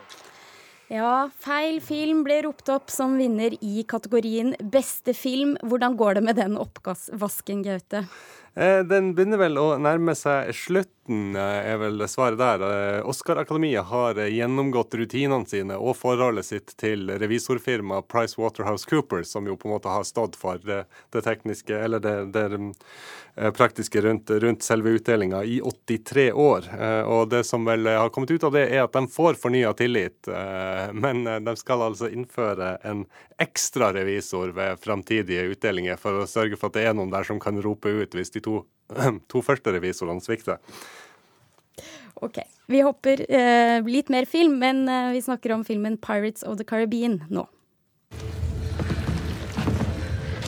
Ja, 0.90 1.30
feil 1.38 1.82
film 1.84 2.24
ble 2.26 2.40
ropt 2.46 2.70
opp 2.74 2.90
som 2.90 3.18
vinner 3.20 3.54
i 3.62 3.84
kategorien 3.86 4.56
beste 4.74 5.14
film. 5.14 5.54
Hvordan 5.62 5.98
går 6.00 6.18
det 6.18 6.24
med 6.26 6.40
den 6.40 6.56
oppvasken, 6.58 7.62
Gaute? 7.68 8.06
Eh, 8.58 8.80
den 8.90 9.12
begynner 9.14 9.38
vel 9.38 9.58
å 9.62 9.66
nærme 9.78 10.16
seg 10.18 10.50
slutten, 10.58 11.36
eh, 11.38 11.74
er 11.74 11.78
vel 11.78 12.02
svaret 12.10 12.40
der. 12.40 12.64
Eh, 12.66 13.02
Oscar-akademiet 13.06 13.86
har 13.86 14.18
gjennomgått 14.18 14.98
rutinene 14.98 15.46
sine 15.46 15.78
og 15.78 15.94
forholdet 15.96 16.46
sitt 16.46 16.74
til 16.76 17.06
revisorfirmaet 17.22 18.08
PricewaterhouseCoopers, 18.10 19.30
som 19.30 19.46
jo 19.46 19.56
på 19.56 19.70
en 19.70 19.76
måte 19.76 19.94
har 19.94 20.02
stått 20.10 20.36
for 20.36 20.58
det, 20.58 20.86
det 21.14 21.22
tekniske, 21.22 21.70
eller 21.70 22.02
det, 22.02 22.32
det 22.34 23.54
praktiske 23.54 24.02
rundt, 24.02 24.32
rundt 24.42 24.64
selve 24.66 24.90
utdelinga 24.98 25.44
i 25.46 25.62
83 25.62 26.32
år. 26.34 26.66
Og 27.06 27.30
det 27.30 27.44
som 27.46 27.64
vel 27.66 27.86
har 27.86 28.10
kommet 28.10 28.32
ut 28.32 28.44
av 28.44 28.56
det, 28.58 28.66
er 28.74 28.88
at 28.88 28.94
de 28.98 29.06
får 29.06 29.38
fornya 29.38 29.76
tillit. 29.78 30.26
Men 30.98 31.22
de 31.46 31.54
skal 31.56 31.86
altså 31.86 32.10
innføre 32.10 32.80
en 32.82 33.06
ekstra 33.42 33.92
revisor 33.94 34.52
ved 34.56 34.80
framtidige 34.82 35.46
utdelinger 35.52 36.00
for 36.02 36.24
å 36.24 36.30
sørge 36.30 36.58
for 36.58 36.72
at 36.72 36.78
det 36.78 36.88
er 36.90 36.96
noen 36.98 37.14
der 37.14 37.28
som 37.28 37.40
kan 37.42 37.60
rope 37.62 37.90
ut 37.90 38.18
hvis 38.18 38.34
de 38.34 38.42
to 38.44 38.64
to 39.32 39.44
første 39.46 39.74
revisorene 39.76 40.24
svikter. 40.24 40.62
Ok. 42.24 42.42
Vi 42.68 42.82
hopper 42.82 43.22
eh, 43.30 43.78
litt 43.86 44.10
mer 44.10 44.26
film, 44.26 44.58
men 44.64 44.88
eh, 44.90 45.12
vi 45.14 45.22
snakker 45.22 45.54
om 45.54 45.64
filmen 45.68 46.00
'Pirates 46.02 46.44
of 46.44 46.58
the 46.58 46.66
Caribbean' 46.66 47.22
nå. 47.30 47.46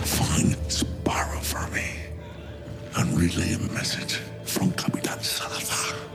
Find 0.04 0.58
Sparrow 0.68 1.42
for 1.44 1.70
me 1.72 1.88
and 2.98 3.14
relay 3.20 3.54
a 3.54 3.62
message 3.74 4.18
from 4.44 4.72
Capitan 4.72 5.22
Salazar 5.22 6.09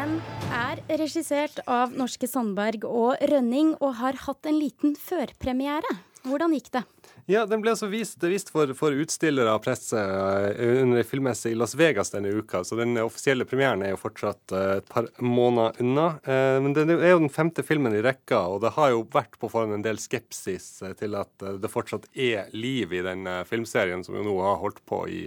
Den 0.00 0.14
er 0.56 0.78
regissert 0.96 1.58
av 1.68 1.90
norske 1.92 2.24
Sandberg 2.24 2.86
og 2.88 3.20
Rønning, 3.28 3.74
og 3.84 3.98
har 3.98 4.16
hatt 4.22 4.46
en 4.48 4.56
liten 4.56 4.94
førpremiere. 4.96 5.90
Hvordan 6.24 6.54
gikk 6.56 6.70
det? 6.72 6.80
Ja, 7.28 7.42
Den 7.44 7.60
ble 7.60 7.74
altså 7.74 7.90
vist, 7.92 8.16
vist 8.24 8.48
for, 8.54 8.72
for, 8.78 8.96
utstillere 8.96 9.52
av 9.52 9.60
presse 9.60 10.00
uh, 10.00 10.46
under 10.80 11.04
filmmesse 11.04 11.52
i 11.52 11.58
Las 11.58 11.74
Vegas 11.76 12.14
denne 12.14 12.32
uka, 12.32 12.62
så 12.64 12.78
den 12.80 12.96
offisielle 13.02 13.44
premieren 13.48 13.84
er 13.84 13.92
jo 13.92 14.00
fortsatt 14.00 14.54
uh, 14.56 14.62
et 14.78 14.88
par 14.88 15.10
måneder 15.20 15.82
unna. 15.84 16.06
Uh, 16.24 16.56
men 16.64 16.76
det 16.76 16.86
er 16.86 17.12
jo 17.12 17.20
den 17.26 17.34
femte 17.34 17.64
filmen 17.66 17.98
i 17.98 18.00
rekka, 18.06 18.40
og 18.54 18.62
det 18.64 18.72
har 18.78 18.94
jo 18.94 19.04
vært 19.12 19.36
på 19.36 19.50
forhånd 19.52 19.76
en 19.76 19.84
del 19.84 20.00
skepsis 20.00 20.78
til 21.02 21.18
at 21.20 21.44
det 21.60 21.72
fortsatt 21.72 22.08
er 22.16 22.48
liv 22.56 22.96
i 22.96 23.04
den 23.04 23.28
filmserien 23.50 24.06
som 24.06 24.16
jo 24.16 24.24
nå 24.24 24.38
har 24.46 24.62
holdt 24.64 24.80
på 24.88 25.04
i 25.12 25.26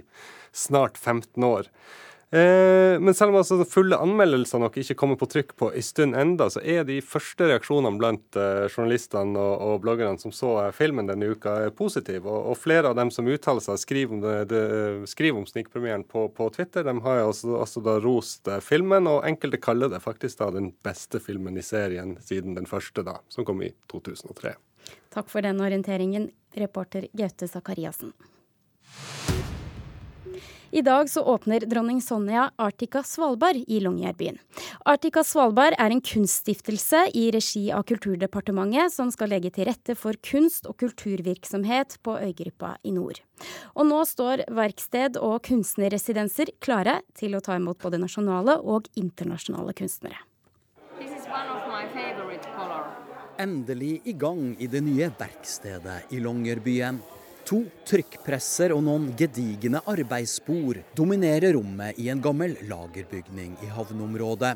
snart 0.50 0.98
15 0.98 1.46
år. 1.46 1.70
Eh, 2.34 3.00
men 3.00 3.14
selv 3.14 3.30
om 3.30 3.36
altså 3.38 3.60
fulle 3.68 3.94
anmeldelser 4.02 4.58
nok 4.58 4.80
ikke 4.80 4.96
kommer 4.98 5.18
på 5.20 5.28
trykk 5.30 5.52
på 5.60 5.68
en 5.70 5.84
stund 5.86 6.16
enda, 6.18 6.48
så 6.50 6.58
er 6.66 6.82
de 6.88 6.96
første 7.04 7.46
reaksjonene 7.46 8.00
blant 8.00 8.38
eh, 8.40 8.64
journalistene 8.66 9.38
og, 9.38 9.62
og, 9.62 9.76
bloggerne 9.84 10.18
som 10.18 10.34
så 10.34 10.50
eh, 10.64 10.72
filmen 10.74 11.06
denne 11.06 11.28
uka, 11.30 11.52
positive. 11.78 12.26
Og, 12.26 12.56
flere 12.58 12.90
av 12.90 12.98
dem 12.98 13.12
som 13.14 13.28
uttaler 13.30 13.62
seg, 13.62 13.78
skriver 13.78 14.16
om, 14.16 15.06
skriver 15.06 15.38
om 15.38 15.46
snikpremieren 15.46 16.06
på, 16.10 16.26
Twitter. 16.56 16.82
De 16.88 16.96
har 17.06 17.22
altså, 17.22 17.54
også 17.60 17.84
da 17.86 18.00
rost 18.02 18.50
filmen, 18.66 19.06
og 19.10 19.22
enkelte 19.28 19.62
kaller 19.62 19.92
det 19.92 20.02
faktisk 20.02 20.42
da 20.42 20.50
den 20.56 20.72
beste 20.82 21.22
filmen 21.22 21.58
i 21.60 21.62
serien 21.62 22.16
siden 22.24 22.58
den 22.58 22.66
første, 22.66 23.06
da, 23.06 23.20
som 23.30 23.46
kom 23.46 23.62
i 23.62 23.70
2003. 23.92 24.56
Takk 25.14 25.30
for 25.30 25.46
den 25.46 25.62
orienteringen, 25.62 26.32
reporter 26.58 27.06
Gaute 27.14 27.46
Sakariassen. 27.50 28.10
I 30.74 30.82
dag 30.82 31.10
så 31.10 31.22
åpner 31.22 31.60
dronning 31.60 32.00
Sonja 32.02 32.50
Artica 32.56 33.02
Svalbard 33.02 33.56
i 33.66 33.80
Longyearbyen. 33.80 34.38
Artica 34.84 35.22
Svalbard 35.24 35.76
er 35.78 35.92
en 35.94 36.00
kunststiftelse 36.02 37.04
i 37.14 37.28
regi 37.30 37.68
av 37.70 37.84
Kulturdepartementet 37.86 38.90
som 38.90 39.12
skal 39.14 39.30
legge 39.30 39.52
til 39.54 39.68
rette 39.70 39.94
for 39.94 40.18
kunst- 40.18 40.66
og 40.66 40.74
kulturvirksomhet 40.82 41.94
på 42.02 42.16
øygruppa 42.18 42.72
i 42.82 42.90
nord. 42.90 43.22
Og 43.78 43.86
nå 43.86 44.02
står 44.02 44.48
verksted 44.50 45.22
og 45.22 45.44
kunstnerresidenser 45.46 46.50
klare 46.58 46.98
til 47.14 47.38
å 47.38 47.44
ta 47.46 47.54
imot 47.54 47.78
både 47.78 48.02
nasjonale 48.02 48.58
og 48.58 48.90
internasjonale 48.98 49.78
kunstnere. 49.78 50.18
Endelig 53.38 54.00
i 54.10 54.18
gang 54.18 54.56
i 54.58 54.66
det 54.66 54.82
nye 54.82 55.14
verkstedet 55.22 56.10
i 56.10 56.18
Longyearbyen. 56.18 57.04
To 57.44 57.58
trykkpresser 57.84 58.72
og 58.72 58.80
noen 58.86 59.10
gedigne 59.18 59.82
arbeidsspor 59.90 60.78
dominerer 60.96 61.52
rommet 61.58 61.98
i 62.00 62.08
en 62.08 62.22
gammel 62.24 62.54
lagerbygning 62.70 63.58
i 63.60 63.68
havneområdet. 63.68 64.54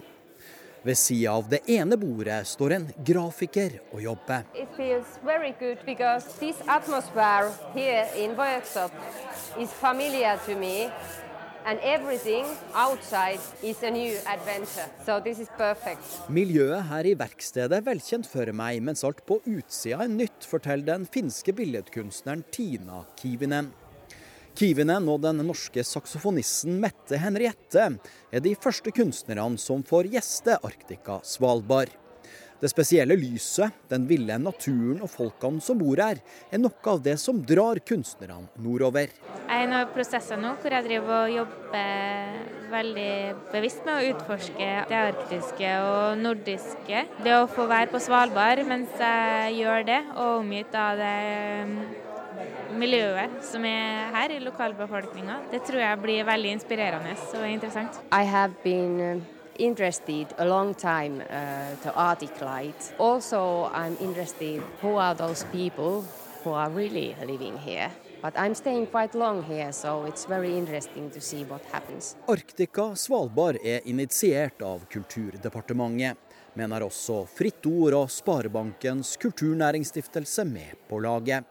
Ved 0.88 0.96
sida 0.96 1.34
av 1.34 1.50
det 1.50 1.60
ene 1.68 1.98
bordet 2.00 2.38
står 2.48 2.74
en 2.78 2.86
grafiker 3.04 3.76
og 3.92 4.00
jobber. 4.06 4.46
This 6.40 6.56
atmosphere 6.66 7.52
here 7.74 8.08
in 8.16 8.36
workshop 8.38 8.92
is 9.60 9.70
familiar 9.70 10.38
to 10.46 10.56
me 10.56 10.88
and 11.66 11.78
everything 11.82 12.46
outside 12.74 13.40
is 13.62 13.82
a 13.82 13.90
new 13.90 14.14
adventure. 14.26 14.86
So 15.06 15.20
this 15.20 15.38
is 15.38 15.48
perfect. 15.56 16.02
Miljøet 16.28 16.86
her 16.90 17.06
i 17.06 17.16
verkstedet 17.18 17.80
er 17.80 17.84
velkjent 17.86 18.28
for 18.30 18.52
meg, 18.52 18.80
mens 18.84 19.04
alt 19.06 19.24
på 19.26 19.40
utsida 19.44 20.02
er 20.04 20.12
nytt, 20.12 20.46
forteller 20.48 20.94
den 20.94 21.06
finske 21.10 21.54
billedkunstneren 21.56 22.44
Tina 22.54 23.04
Kivinen. 23.18 23.72
Kivinen 24.58 25.06
og 25.06 25.22
den 25.22 25.38
norske 25.46 25.84
saksofonisten 25.86 26.80
Mette 26.82 27.20
Henriette 27.22 27.84
er 28.32 28.42
de 28.42 28.56
første 28.58 28.90
kunstnerne 28.90 29.54
som 29.62 29.84
får 29.86 30.10
gjeste 30.16 30.58
Arktika 30.66 31.20
Svalbard. 31.22 31.92
Det 32.58 32.66
spesielle 32.72 33.14
lyset, 33.14 33.74
den 33.86 34.06
ville 34.10 34.34
naturen 34.42 34.98
og 35.04 35.10
folkene 35.12 35.62
som 35.62 35.78
bor 35.78 36.00
her, 36.02 36.18
er 36.50 36.58
noe 36.58 36.90
av 36.90 36.98
det 37.04 37.14
som 37.22 37.38
drar 37.46 37.78
kunstnerne 37.86 38.48
nordover. 38.58 39.12
Jeg 39.38 39.54
er 39.54 39.62
i 39.62 39.68
noen 39.70 39.92
prosesser 39.94 40.40
nå 40.40 40.56
hvor 40.58 40.74
jeg 40.74 40.86
driver 40.88 41.14
og 41.20 41.36
jobber 41.36 42.40
veldig 42.72 43.12
bevisst 43.52 43.86
med 43.86 43.94
å 43.94 44.10
utforske 44.10 44.72
det 44.90 44.98
arktiske 44.98 45.70
og 45.86 46.18
nordiske. 46.24 47.04
Det 47.22 47.38
å 47.38 47.46
få 47.46 47.68
være 47.70 47.92
på 47.94 48.02
Svalbard 48.02 48.66
mens 48.66 48.98
jeg 48.98 49.56
gjør 49.60 49.88
det, 49.88 50.02
og 50.18 50.42
omgitt 50.42 50.74
av 50.74 50.98
det 50.98 51.14
um, 51.62 51.80
miljøet 52.82 53.38
som 53.46 53.64
er 53.70 54.10
her 54.18 54.34
i 54.34 54.42
lokalbefolkninga, 54.42 55.44
det 55.54 55.62
tror 55.62 55.84
jeg 55.86 56.02
blir 56.02 56.26
veldig 56.26 56.54
inspirerende 56.58 57.14
og 57.38 57.50
interessant. 57.54 58.02
I 58.10 58.26
have 58.26 58.58
been 58.66 58.98
uh, 58.98 59.37
interested 59.58 60.26
a 60.38 60.44
long 60.44 60.74
time 60.74 61.20
uh, 61.20 61.74
to 61.82 61.94
Arctic 61.94 62.40
Light. 62.40 62.94
Also, 62.98 63.70
I'm 63.74 63.96
interested 64.00 64.62
who 64.80 64.96
are 64.96 65.14
those 65.14 65.44
people 65.52 66.04
who 66.44 66.52
are 66.52 66.70
really 66.70 67.16
living 67.26 67.58
here. 67.58 67.90
But 68.22 68.34
I'm 68.36 68.54
staying 68.54 68.86
quite 68.86 69.14
long 69.14 69.44
here, 69.44 69.72
so 69.72 70.04
it's 70.04 70.24
very 70.24 70.58
interesting 70.58 71.10
to 71.10 71.20
see 71.20 71.44
what 71.44 71.62
happens. 71.72 72.16
Arktika 72.26 72.96
Svalbard 72.96 73.58
er 73.62 73.80
initiert 73.84 74.62
av 74.62 74.82
Kulturdepartementet, 74.90 76.16
men 76.54 76.72
er 76.72 76.82
også 76.82 77.20
Fritt 77.30 77.66
Ord 77.70 77.94
og 77.94 78.10
Sparebankens 78.10 79.14
kulturnæringsstiftelse 79.22 80.44
med 80.50 80.74
på 80.90 80.98
laget. 80.98 81.46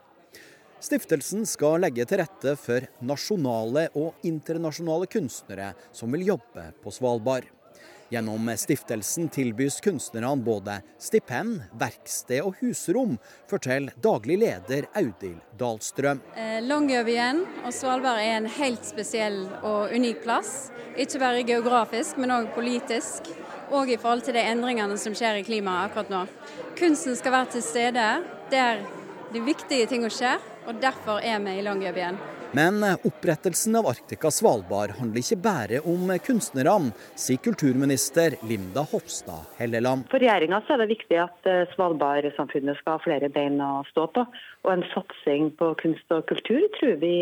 Stiftelsen 0.83 1.47
skal 1.49 1.79
legge 1.81 2.03
til 2.05 2.19
rette 2.21 2.53
for 2.59 2.83
nasjonale 3.01 3.87
og 3.97 4.27
internasjonale 4.27 5.07
kunstnere 5.09 5.71
som 5.95 6.11
vil 6.13 6.27
jobbe 6.33 6.67
på 6.83 6.93
Svalbard. 6.93 7.47
Gjennom 8.09 8.47
stiftelsen 8.55 9.27
tilbys 9.29 9.81
kunstnerne 9.83 10.29
både 10.39 10.77
stipend, 10.99 11.65
verksted 11.75 12.39
og 12.39 12.55
husrom, 12.61 13.17
forteller 13.51 13.97
daglig 13.99 14.37
leder 14.39 14.87
Audhild 14.95 15.41
Dahlstrøm. 15.59 16.21
Eh, 16.39 16.61
Longyearbyen 16.63 17.41
og 17.65 17.75
Svalbard 17.75 18.21
er 18.23 18.37
en 18.37 18.47
helt 18.59 18.87
spesiell 18.87 19.41
og 19.59 19.91
unik 19.91 20.23
plass. 20.23 20.69
Ikke 20.95 21.19
bare 21.19 21.43
geografisk, 21.43 22.15
men 22.15 22.31
òg 22.31 22.47
politisk. 22.55 23.27
Og 23.75 23.91
i 23.91 23.99
forhold 23.99 24.23
til 24.23 24.39
de 24.39 24.45
endringene 24.53 24.95
som 24.95 25.11
skjer 25.11 25.41
i 25.41 25.43
klimaet 25.43 25.89
akkurat 25.89 26.13
nå. 26.13 26.23
Kunsten 26.79 27.19
skal 27.19 27.35
være 27.35 27.57
til 27.57 27.67
stede 27.67 28.07
der 28.53 28.87
de 29.33 29.43
viktige 29.43 29.91
tingene 29.91 30.13
skjer, 30.15 30.39
og 30.63 30.79
derfor 30.79 31.19
er 31.19 31.43
vi 31.43 31.59
i 31.59 31.67
Longyearbyen. 31.67 32.36
Men 32.55 32.79
opprettelsen 33.03 33.75
av 33.75 33.87
Arktika 33.91 34.31
Svalbard 34.31 34.93
handler 34.97 35.19
ikke 35.19 35.39
bare 35.43 35.79
om 35.83 36.07
kunstnerne, 36.23 36.93
sier 37.19 37.41
kulturminister 37.43 38.37
Linda 38.47 38.85
Hofstad 38.87 39.49
Helleland. 39.59 40.05
For 40.11 40.23
regjeringa 40.23 40.61
er 40.63 40.79
det 40.81 40.87
viktig 40.93 41.17
at 41.19 41.49
eh, 41.49 41.65
Svalbard-samfunnet 41.73 42.79
skal 42.79 42.95
ha 42.95 43.03
flere 43.03 43.29
bein 43.33 43.59
å 43.63 43.83
stå 43.91 44.07
på. 44.15 44.23
Og 44.67 44.71
en 44.73 44.85
satsing 44.93 45.49
på 45.59 45.73
kunst 45.79 46.13
og 46.15 46.25
kultur 46.29 46.63
tror 46.77 46.95
vi 47.03 47.15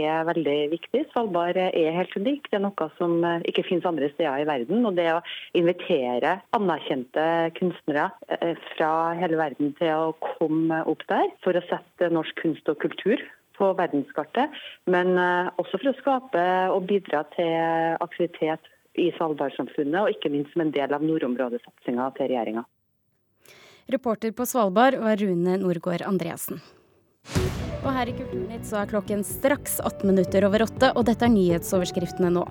er 0.00 0.24
veldig 0.28 0.58
viktig. 0.72 1.04
Svalbard 1.12 1.60
er 1.60 1.96
helt 1.96 2.16
unik. 2.16 2.48
Det 2.48 2.58
er 2.58 2.64
noe 2.64 2.88
som 2.96 3.18
eh, 3.24 3.44
ikke 3.52 3.66
finnes 3.68 3.88
andre 3.88 4.08
steder 4.14 4.44
i 4.44 4.48
verden. 4.48 4.86
Og 4.88 4.96
det 4.96 5.10
å 5.12 5.20
invitere 5.60 6.38
anerkjente 6.56 7.26
kunstnere 7.60 8.08
eh, 8.40 8.56
fra 8.72 8.94
hele 9.20 9.40
verden 9.40 9.74
til 9.80 9.92
å 9.92 10.16
komme 10.36 10.80
opp 10.88 11.04
der 11.12 11.28
for 11.44 11.56
å 11.56 11.66
sette 11.68 12.10
norsk 12.12 12.40
kunst 12.40 12.72
og 12.72 12.80
kultur 12.80 13.20
på 13.60 13.70
verdenskartet, 13.78 14.58
men 14.90 15.14
eh, 15.20 15.52
også 15.60 15.78
for 15.78 15.92
å 15.92 15.96
skape 16.00 16.44
og 16.74 16.88
bidra 16.90 17.22
til 17.36 18.00
aktivitet 18.00 18.72
i 18.98 19.10
Svalbard-samfunnet, 19.16 20.00
og 20.02 20.16
ikke 20.16 20.32
minst 20.32 20.52
som 20.54 20.64
en 20.64 20.74
del 20.74 20.96
av 20.96 21.04
nordområdesatsinga 21.06 22.10
til 22.16 22.32
regjeringa. 22.32 22.66
Reporter 23.90 24.34
på 24.36 24.46
Svalbard 24.46 24.98
var 25.02 25.18
Rune 25.20 25.56
Norgård 25.62 26.04
Andreassen. 26.06 26.60
Og 27.80 27.94
her 27.96 28.10
i 28.10 28.14
Kulturnytt 28.16 28.66
så 28.68 28.82
er 28.82 28.90
klokken 28.90 29.22
straks 29.24 29.78
18 29.80 30.04
minutter 30.10 30.44
over 30.44 30.66
åtte, 30.66 30.90
og 30.92 31.06
dette 31.08 31.24
er 31.24 31.32
nyhetsoverskriftene 31.32 32.32
nå. 32.34 32.44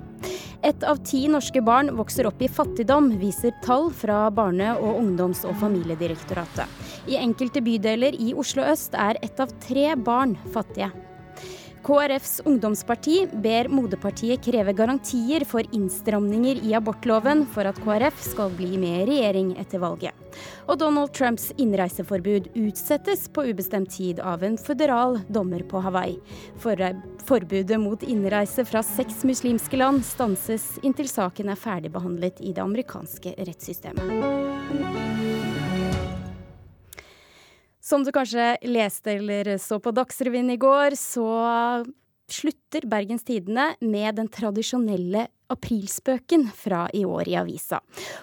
Ett 0.65 0.83
av 0.83 0.99
ti 1.07 1.21
norske 1.31 1.61
barn 1.63 1.93
vokser 1.95 2.27
opp 2.27 2.41
i 2.43 2.49
fattigdom, 2.51 3.11
viser 3.21 3.53
tall 3.63 3.91
fra 3.95 4.25
Barne-, 4.33 4.73
og 4.81 4.97
ungdoms- 5.03 5.45
og 5.47 5.55
familiedirektoratet. 5.61 6.81
I 7.07 7.19
enkelte 7.21 7.61
bydeler 7.63 8.17
i 8.17 8.33
Oslo 8.33 8.65
øst 8.67 8.97
er 8.97 9.21
ett 9.23 9.39
av 9.39 9.53
tre 9.63 9.93
barn 9.95 10.35
fattige. 10.53 10.91
KrFs 11.83 12.41
ungdomsparti 12.45 13.27
ber 13.43 13.69
moderpartiet 13.71 14.43
kreve 14.43 14.73
garantier 14.73 15.45
for 15.47 15.63
innstramninger 15.75 16.61
i 16.65 16.73
abortloven 16.77 17.45
for 17.53 17.69
at 17.69 17.79
KrF 17.83 18.21
skal 18.23 18.53
bli 18.57 18.77
med 18.77 19.03
i 19.03 19.05
regjering 19.09 19.53
etter 19.61 19.81
valget. 19.83 20.13
Og 20.69 20.77
Donald 20.81 21.13
Trumps 21.17 21.49
innreiseforbud 21.57 22.51
utsettes 22.59 23.27
på 23.33 23.47
ubestemt 23.49 23.91
tid 23.95 24.19
av 24.19 24.43
en 24.45 24.57
føderal 24.61 25.19
dommer 25.27 25.63
på 25.65 25.81
Hawaii. 25.85 26.19
For 26.61 26.75
forbudet 27.25 27.79
mot 27.81 28.03
innreise 28.03 28.65
fra 28.67 28.83
seks 28.85 29.23
muslimske 29.27 29.79
land 29.79 30.05
stanses 30.05 30.75
inntil 30.83 31.09
saken 31.09 31.49
er 31.49 31.59
ferdigbehandlet 31.59 32.43
i 32.43 32.53
det 32.53 32.63
amerikanske 32.63 33.35
rettssystemet. 33.39 35.38
Som 37.89 38.03
du 38.05 38.11
kanskje 38.13 38.51
leste 38.69 39.15
eller 39.17 39.55
så 39.57 39.79
på 39.81 39.89
Dagsrevyen 39.97 40.51
i 40.53 40.59
går, 40.61 40.93
så 40.93 41.25
slutter 42.29 42.85
Bergens 42.85 43.23
Tidende 43.25 43.71
med 43.81 44.19
den 44.19 44.27
tradisjonelle 44.29 45.23
aprilspøken 45.49 46.45
fra 46.53 46.83
i 46.93 47.01
år 47.09 47.31
i 47.31 47.39
avisa. 47.41 47.79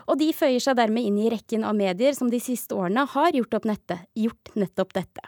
Og 0.06 0.20
de 0.22 0.30
føyer 0.36 0.62
seg 0.62 0.78
dermed 0.78 1.08
inn 1.08 1.18
i 1.18 1.32
rekken 1.34 1.66
av 1.66 1.74
medier 1.74 2.14
som 2.14 2.30
de 2.30 2.38
siste 2.38 2.78
årene 2.78 3.08
har 3.10 3.34
gjort, 3.34 3.58
nettet, 3.66 4.06
gjort 4.14 4.54
nettopp 4.54 4.94
dette. 4.94 5.26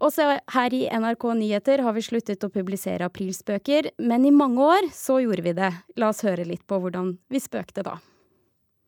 Også 0.00 0.24
her 0.56 0.76
i 0.76 0.86
NRK 0.88 1.30
Nyheter 1.36 1.84
har 1.84 1.92
vi 1.96 2.08
sluttet 2.08 2.48
å 2.48 2.52
publisere 2.52 3.12
aprilspøker, 3.12 3.92
men 4.00 4.24
i 4.24 4.32
mange 4.32 4.72
år 4.72 4.88
så 4.96 5.20
gjorde 5.20 5.44
vi 5.44 5.56
det. 5.60 5.72
La 6.00 6.14
oss 6.16 6.24
høre 6.24 6.48
litt 6.48 6.64
på 6.64 6.80
hvordan 6.80 7.18
vi 7.28 7.44
spøkte 7.44 7.84
da. 7.84 7.98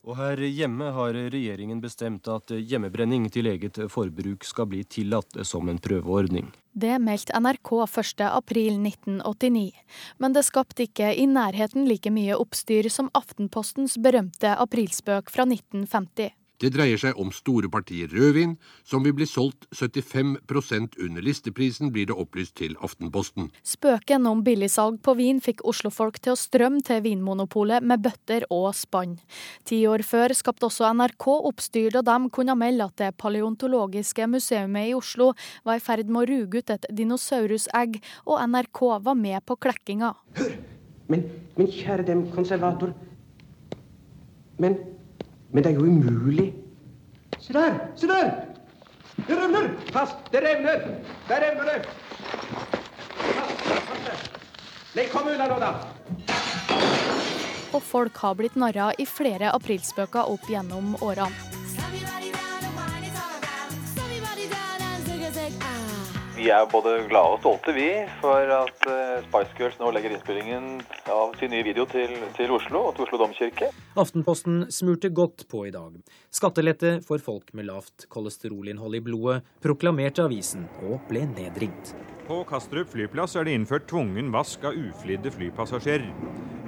Og 0.09 0.17
her 0.17 0.41
hjemme 0.41 0.87
har 0.97 1.13
regjeringen 1.13 1.83
bestemt 1.85 2.31
at 2.33 2.49
hjemmebrenning 2.49 3.27
til 3.29 3.51
eget 3.51 3.77
forbruk 3.93 4.47
skal 4.49 4.65
bli 4.71 4.81
tillatt 4.89 5.37
som 5.45 5.69
en 5.69 5.81
prøveordning. 5.85 6.49
Det 6.73 6.95
meldte 7.03 7.37
NRK 7.37 7.73
1.4.1989, 7.85 9.67
men 10.17 10.33
det 10.33 10.47
skapte 10.47 10.87
ikke 10.87 11.11
i 11.13 11.29
nærheten 11.29 11.85
like 11.91 12.09
mye 12.15 12.39
oppstyr 12.41 12.89
som 12.89 13.13
Aftenpostens 13.19 13.99
berømte 14.01 14.55
aprilspøk 14.57 15.29
fra 15.35 15.45
1950. 15.45 16.33
Det 16.59 16.73
dreier 16.75 16.99
seg 16.99 17.19
om 17.23 17.29
store 17.35 17.69
partier 17.71 18.11
rødvin, 18.11 18.57
som 18.83 19.05
vil 19.07 19.15
bli 19.15 19.27
solgt 19.31 19.69
75% 19.71 20.97
under 21.05 21.23
listeprisen, 21.23 21.93
blir 21.95 22.09
det 22.11 22.17
opplyst 22.19 22.57
til 22.59 22.75
Aftenposten. 22.83 23.53
Spøken 23.63 24.27
om 24.27 24.43
billigsalg 24.47 24.99
på 25.07 25.15
vin 25.21 25.39
fikk 25.45 25.63
oslofolk 25.69 26.19
til 26.25 26.35
å 26.35 26.41
strømme 26.41 26.83
til 26.87 27.05
Vinmonopolet 27.05 27.87
med 27.87 28.03
bøtter 28.03 28.49
og 28.51 28.73
spann. 28.75 29.19
Ti 29.71 29.85
år 29.87 30.03
før 30.07 30.35
skapte 30.35 30.67
også 30.67 30.91
NRK 30.99 31.29
oppstyr 31.37 31.95
da 31.95 32.03
de 32.11 32.33
kunne 32.35 32.59
melde 32.59 32.91
at 32.91 32.99
det 32.99 33.13
paleontologiske 33.23 34.27
museet 34.27 34.81
i 34.83 34.97
Oslo 34.99 35.31
var 35.63 35.79
i 35.79 35.85
ferd 35.85 36.11
med 36.11 36.25
å 36.25 36.29
ruge 36.33 36.59
ut 36.59 36.75
et 36.75 36.91
dinosaurusegg, 36.91 38.01
og 38.27 38.43
NRK 38.51 38.83
var 39.07 39.15
med 39.15 39.47
på 39.47 39.57
klekkinga. 39.63 40.15
Hør! 40.41 40.59
Men, 41.09 41.25
men 41.57 41.71
kjære 41.73 42.05
dem, 42.11 42.27
konservator. 42.35 42.93
Men 44.61 44.77
men 45.51 45.65
det 45.65 45.71
er 45.73 45.79
jo 45.79 45.87
umulig. 45.87 46.55
Se 47.39 47.53
der! 47.53 47.79
Se 47.97 48.07
der! 48.07 48.33
Det 49.27 49.37
revner! 49.37 49.71
Fast! 49.93 50.17
Det 50.33 50.43
revner! 50.45 50.83
Der 51.29 51.41
revner 51.47 51.65
det! 51.65 51.87
Fast! 53.21 53.63
Fast! 53.63 54.29
Nei, 54.97 55.07
kom 55.13 55.29
unna 55.29 55.49
nå, 55.49 55.59
da! 55.63 55.73
Og 57.77 57.83
folk 57.85 58.17
har 58.25 58.37
blitt 58.39 58.57
narra 58.57 58.91
i 58.99 59.05
flere 59.09 59.53
aprilspøker 59.53 60.31
opp 60.33 60.49
gjennom 60.49 60.95
årene. 61.05 61.68
Vi 66.39 66.53
er 66.55 66.69
både 66.71 66.93
glade 67.11 67.35
og 67.35 67.41
stolte, 67.43 67.73
vi, 67.75 67.89
for 68.23 68.51
at 68.55 68.85
eh, 68.87 69.25
Spice 69.25 69.57
Girls 69.59 69.79
nå 69.81 69.89
legger 69.91 70.13
innspillingen 70.15 70.69
av 71.11 71.33
sin 71.41 71.51
nye 71.51 71.65
video 71.67 71.83
til, 71.91 72.13
til 72.37 72.53
Oslo 72.55 72.85
og 72.87 72.93
til 72.95 73.09
Oslo 73.09 73.19
domkirke. 73.25 73.73
Aftenposten 73.99 74.61
smurte 74.71 75.11
godt 75.11 75.49
på 75.51 75.65
i 75.67 75.73
dag. 75.75 75.97
Skattelette 76.31 77.01
for 77.09 77.19
folk 77.19 77.51
med 77.59 77.67
lavt 77.67 78.07
kolesterolinnhold 78.15 79.01
i 79.01 79.03
blodet, 79.03 79.41
proklamerte 79.65 80.29
avisen 80.29 80.69
og 80.87 81.03
ble 81.11 81.25
nedringt. 81.33 81.97
På 82.29 82.45
Kastrup 82.47 82.93
flyplass 82.95 83.35
er 83.35 83.49
det 83.49 83.57
innført 83.59 83.89
tvungen 83.91 84.31
vask 84.31 84.63
av 84.69 84.79
uflidde 84.79 85.35
flypassasjerer. 85.35 86.13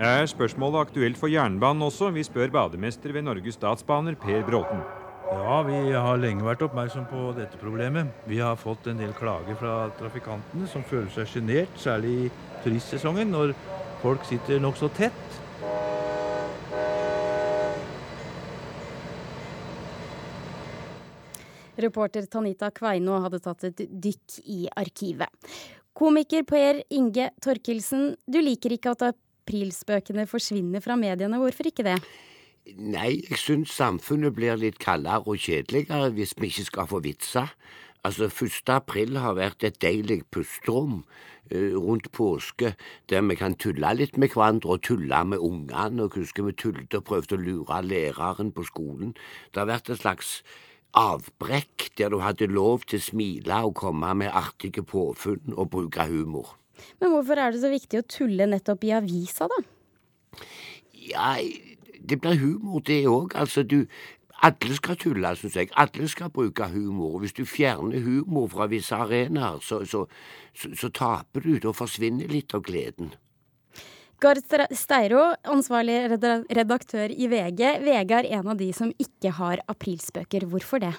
Er 0.02 0.26
spørsmålet 0.26 0.88
aktuelt 0.88 1.20
for 1.20 1.30
jernbanen 1.30 1.86
også? 1.86 2.10
Vi 2.16 2.26
spør 2.26 2.50
bademester 2.58 3.14
ved 3.14 3.28
Norges 3.28 3.60
Statsbaner, 3.60 4.18
Per 4.18 4.42
Bråten. 4.50 4.82
Ja, 5.30 5.60
vi 5.62 5.92
har 5.94 6.18
lenge 6.18 6.42
vært 6.42 6.64
oppmerksom 6.66 7.04
på 7.06 7.28
dette 7.36 7.58
problemet. 7.60 8.08
Vi 8.26 8.40
har 8.42 8.56
fått 8.58 8.88
en 8.90 8.98
del 8.98 9.12
klager 9.14 9.54
fra 9.58 9.74
trafikantene 9.98 10.66
som 10.70 10.82
føler 10.82 11.06
seg 11.14 11.28
sjenert, 11.30 11.76
særlig 11.78 12.14
i 12.24 12.30
turistsesongen, 12.64 13.30
når 13.30 13.52
folk 14.02 14.24
sitter 14.26 14.58
nokså 14.58 14.88
tett. 14.96 15.38
Reporter 21.80 22.26
Tanita 22.26 22.72
Kveino 22.74 23.20
hadde 23.22 23.40
tatt 23.44 23.68
et 23.70 23.84
dykk 23.86 24.40
i 24.50 24.64
arkivet. 24.82 25.30
Komiker 25.94 26.42
Per 26.48 26.82
Inge 26.96 27.30
Torkelsen, 27.42 28.16
du 28.26 28.40
liker 28.42 28.74
ikke 28.74 28.96
at 28.96 29.06
aprilspøkene 29.12 30.26
forsvinner 30.26 30.82
fra 30.82 30.98
mediene. 30.98 31.38
Hvorfor 31.38 31.70
ikke 31.70 31.86
det? 31.86 31.96
Nei, 32.78 33.22
jeg 33.28 33.38
syns 33.40 33.72
samfunnet 33.74 34.34
blir 34.36 34.58
litt 34.60 34.78
kaldere 34.82 35.26
og 35.26 35.40
kjedeligere 35.40 36.10
hvis 36.14 36.36
vi 36.38 36.50
ikke 36.50 36.66
skal 36.68 36.90
få 36.90 37.00
vitser. 37.04 37.50
Altså, 38.06 38.30
1. 38.30 38.70
april 38.72 39.18
har 39.20 39.36
vært 39.36 39.64
et 39.66 39.76
deilig 39.82 40.22
pusterom 40.32 41.02
uh, 41.52 41.74
rundt 41.76 42.08
påske, 42.16 42.72
der 43.10 43.26
vi 43.28 43.36
kan 43.36 43.56
tulle 43.60 43.92
litt 43.98 44.16
med 44.16 44.32
hverandre 44.32 44.76
og 44.76 44.84
tulle 44.86 45.20
med 45.28 45.42
ungene. 45.44 46.06
Og 46.06 46.16
husker 46.16 46.46
vi 46.48 46.56
tullet 46.56 46.96
og 46.96 47.04
prøvde 47.10 47.36
å 47.36 47.42
lure 47.42 47.82
læreren 47.84 48.54
på 48.56 48.64
skolen. 48.70 49.12
Det 49.52 49.62
har 49.62 49.68
vært 49.68 49.92
et 49.92 50.00
slags 50.00 50.40
avbrekk 50.96 51.90
der 51.98 52.10
du 52.10 52.18
hadde 52.24 52.48
lov 52.50 52.86
til 52.88 52.98
å 52.98 53.08
smile 53.10 53.60
og 53.68 53.76
komme 53.78 54.14
med 54.22 54.32
artige 54.32 54.82
påfunn 54.82 55.54
og 55.54 55.70
bruke 55.74 56.08
humor. 56.08 56.56
Men 57.00 57.12
hvorfor 57.12 57.38
er 57.38 57.52
det 57.52 57.60
så 57.62 57.70
viktig 57.70 58.00
å 58.00 58.08
tulle 58.08 58.48
nettopp 58.48 58.88
i 58.88 58.94
avisa, 58.96 59.46
da? 59.50 59.60
Ja, 61.10 61.34
det 62.08 62.20
blir 62.20 62.38
humor, 62.40 62.80
det 62.80 63.06
òg. 63.08 63.36
Altså, 63.36 63.62
du 63.62 63.86
Alle 64.42 64.72
skal 64.72 64.96
tulle, 64.96 65.34
syns 65.36 65.56
jeg. 65.56 65.68
Alle 65.76 66.06
skal 66.08 66.30
bruke 66.32 66.64
humor. 66.72 67.18
Hvis 67.20 67.34
du 67.36 67.44
fjerner 67.44 68.00
humor 68.00 68.46
fra 68.48 68.66
visse 68.72 68.96
arenaer, 68.96 69.58
så, 69.60 69.84
så, 69.84 70.06
så, 70.56 70.70
så 70.72 70.88
taper 70.88 71.44
du. 71.44 71.58
Da 71.60 71.74
forsvinner 71.76 72.24
litt 72.32 72.54
av 72.56 72.64
gleden. 72.64 73.12
Gard 74.20 74.40
Steiro, 74.72 75.34
ansvarlig 75.44 75.98
redaktør 76.56 77.12
i 77.12 77.28
VG. 77.28 77.62
VG 77.84 78.16
er 78.16 78.32
en 78.40 78.50
av 78.52 78.56
de 78.56 78.72
som 78.72 78.88
ikke 78.96 79.36
har 79.36 79.60
aprilspøker. 79.68 80.48
Hvorfor 80.48 80.80
det? 80.88 80.94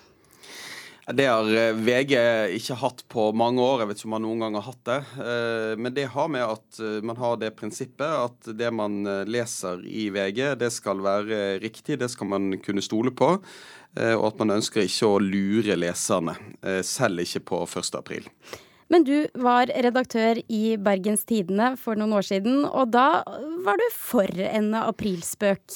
Det 1.08 1.26
har 1.26 1.48
eh, 1.58 1.74
VG 1.74 2.14
ikke 2.58 2.78
hatt 2.78 3.02
på 3.10 3.32
mange 3.34 3.62
år. 3.64 3.82
Jeg 3.82 3.90
vet 3.90 4.02
ikke 4.02 4.10
om 4.10 4.14
man 4.16 4.26
noen 4.28 4.44
gang 4.44 4.58
har 4.60 4.68
hatt 4.68 4.82
det. 4.86 5.00
Eh, 5.26 5.74
men 5.82 5.96
det 5.96 6.06
har 6.14 6.30
med 6.30 6.46
at 6.46 6.82
eh, 6.82 7.00
man 7.06 7.18
har 7.18 7.40
det 7.42 7.56
prinsippet 7.58 8.06
at 8.06 8.52
det 8.58 8.70
man 8.76 9.02
leser 9.26 9.82
i 9.88 10.10
VG, 10.14 10.44
det 10.62 10.70
skal 10.74 11.02
være 11.02 11.58
riktig. 11.64 11.98
Det 12.02 12.10
skal 12.14 12.30
man 12.30 12.52
kunne 12.62 12.86
stole 12.86 13.14
på. 13.14 13.38
Og 13.92 14.22
at 14.24 14.38
man 14.40 14.54
ønsker 14.54 14.86
ikke 14.86 15.08
å 15.10 15.18
lure 15.20 15.76
leserne. 15.76 16.38
Selv 16.88 17.26
ikke 17.26 17.42
på 17.50 17.58
1. 17.66 17.90
april. 18.00 18.30
Men 18.88 19.04
du 19.04 19.26
var 19.36 19.68
redaktør 19.68 20.40
i 20.48 20.78
Bergens 20.80 21.26
Tidende 21.28 21.74
for 21.80 22.00
noen 22.00 22.16
år 22.16 22.24
siden, 22.30 22.62
og 22.64 22.94
da 22.96 23.24
var 23.66 23.82
du 23.82 23.84
for 23.98 24.32
en 24.48 24.72
aprilspøk 24.80 25.76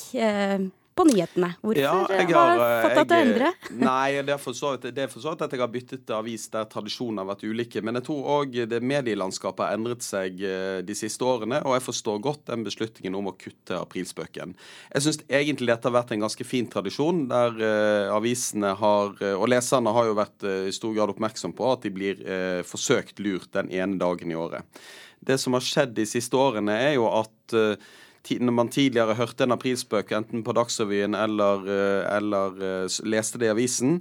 på 0.95 1.03
nyhetene. 1.09 1.49
Hvorfor 1.59 1.81
ja, 1.81 1.91
har, 1.91 2.61
har 2.61 2.85
fått 2.85 2.95
deg 2.95 3.09
til 3.09 3.15
å 3.15 3.23
endre? 3.25 3.49
Nei, 3.89 4.21
det 4.23 4.35
er 4.35 4.39
for 4.39 4.55
så 4.55 4.71
vidt 4.75 5.43
at 5.43 5.55
jeg 5.55 5.61
har 5.61 5.71
byttet 5.71 6.11
avis 6.15 6.45
der 6.53 6.67
tradisjonene 6.71 7.23
har 7.23 7.29
vært 7.33 7.43
ulike. 7.43 7.83
Men 7.83 7.99
jeg 7.99 8.07
tror 8.07 8.29
òg 8.37 8.55
det 8.71 8.79
medielandskapet 8.79 9.65
har 9.65 9.75
endret 9.75 10.05
seg 10.05 10.39
eh, 10.39 10.79
de 10.87 10.95
siste 10.95 11.27
årene, 11.27 11.59
og 11.67 11.75
jeg 11.75 11.85
forstår 11.89 12.21
godt 12.23 12.45
den 12.51 12.63
beslutningen 12.67 13.17
om 13.19 13.27
å 13.31 13.35
kutte 13.35 13.79
aprilspøken. 13.81 14.55
Jeg 14.93 15.05
syns 15.05 15.19
egentlig 15.27 15.73
dette 15.73 15.91
har 15.91 15.97
vært 15.97 16.15
en 16.15 16.23
ganske 16.23 16.47
fin 16.47 16.69
tradisjon, 16.71 17.25
der 17.31 17.59
uh, 17.59 18.15
avisene 18.15 18.71
har, 18.79 19.11
eh, 19.19 19.35
og 19.35 19.49
leserne 19.51 19.91
har 19.95 20.07
jo 20.07 20.15
vært 20.17 20.47
uh, 20.47 20.63
i 20.69 20.75
stor 20.75 20.95
grad 20.95 21.11
oppmerksom 21.11 21.55
på 21.57 21.73
at 21.73 21.83
de 21.83 21.91
blir 21.93 22.23
uh, 22.23 22.61
forsøkt 22.67 23.19
lurt 23.23 23.51
den 23.57 23.73
ene 23.73 23.99
dagen 23.99 24.31
i 24.31 24.39
året. 24.39 24.63
Det 25.25 25.37
som 25.41 25.57
har 25.57 25.63
skjedd 25.65 25.95
de 25.97 26.07
siste 26.07 26.37
årene, 26.39 26.75
er 26.87 26.95
jo 26.99 27.07
at 27.09 27.55
når 28.33 28.53
man 28.55 28.69
tidligere 28.73 29.15
hørte 29.17 29.45
en 29.45 29.53
aprilspøk 29.55 30.11
enten 30.17 30.43
på 30.45 30.53
Dagsrevyen 30.57 31.15
eller, 31.17 31.67
eh, 31.69 32.17
eller 32.17 32.63
eh, 32.63 32.95
leste 33.05 33.39
det 33.41 33.49
i 33.49 33.51
avisen, 33.53 33.99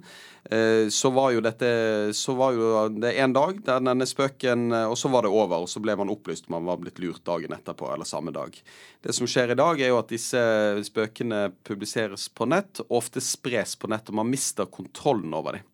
eh, 0.51 0.89
så 0.89 1.11
var 1.15 1.35
jo 1.35 1.43
dette 1.45 1.69
så 2.17 2.37
var 2.39 2.57
jo 2.57 2.71
det 2.95 3.15
en 3.21 3.35
dag 3.37 3.61
der 3.65 3.83
denne 3.85 4.07
spøken 4.09 4.73
Og 4.73 4.97
så 4.99 5.11
var 5.13 5.25
det 5.25 5.33
over, 5.33 5.65
og 5.65 5.69
så 5.69 5.83
ble 5.85 5.97
man 5.97 6.13
opplyst 6.13 6.49
man 6.53 6.65
var 6.65 6.81
blitt 6.81 7.01
lurt 7.03 7.25
dagen 7.25 7.53
etterpå 7.53 7.91
eller 7.93 8.09
samme 8.09 8.33
dag. 8.33 8.57
Det 9.05 9.15
som 9.15 9.29
skjer 9.29 9.53
i 9.53 9.59
dag, 9.59 9.81
er 9.81 9.93
jo 9.93 10.01
at 10.01 10.13
disse 10.13 10.41
spøkene 10.89 11.51
publiseres 11.65 12.29
på 12.29 12.49
nett, 12.49 12.81
og 12.89 13.01
ofte 13.03 13.21
spres 13.25 13.77
på 13.77 13.91
nett, 13.93 14.09
og 14.09 14.23
man 14.23 14.33
mister 14.33 14.71
kontrollen 14.73 15.35
over 15.37 15.59
dem. 15.59 15.69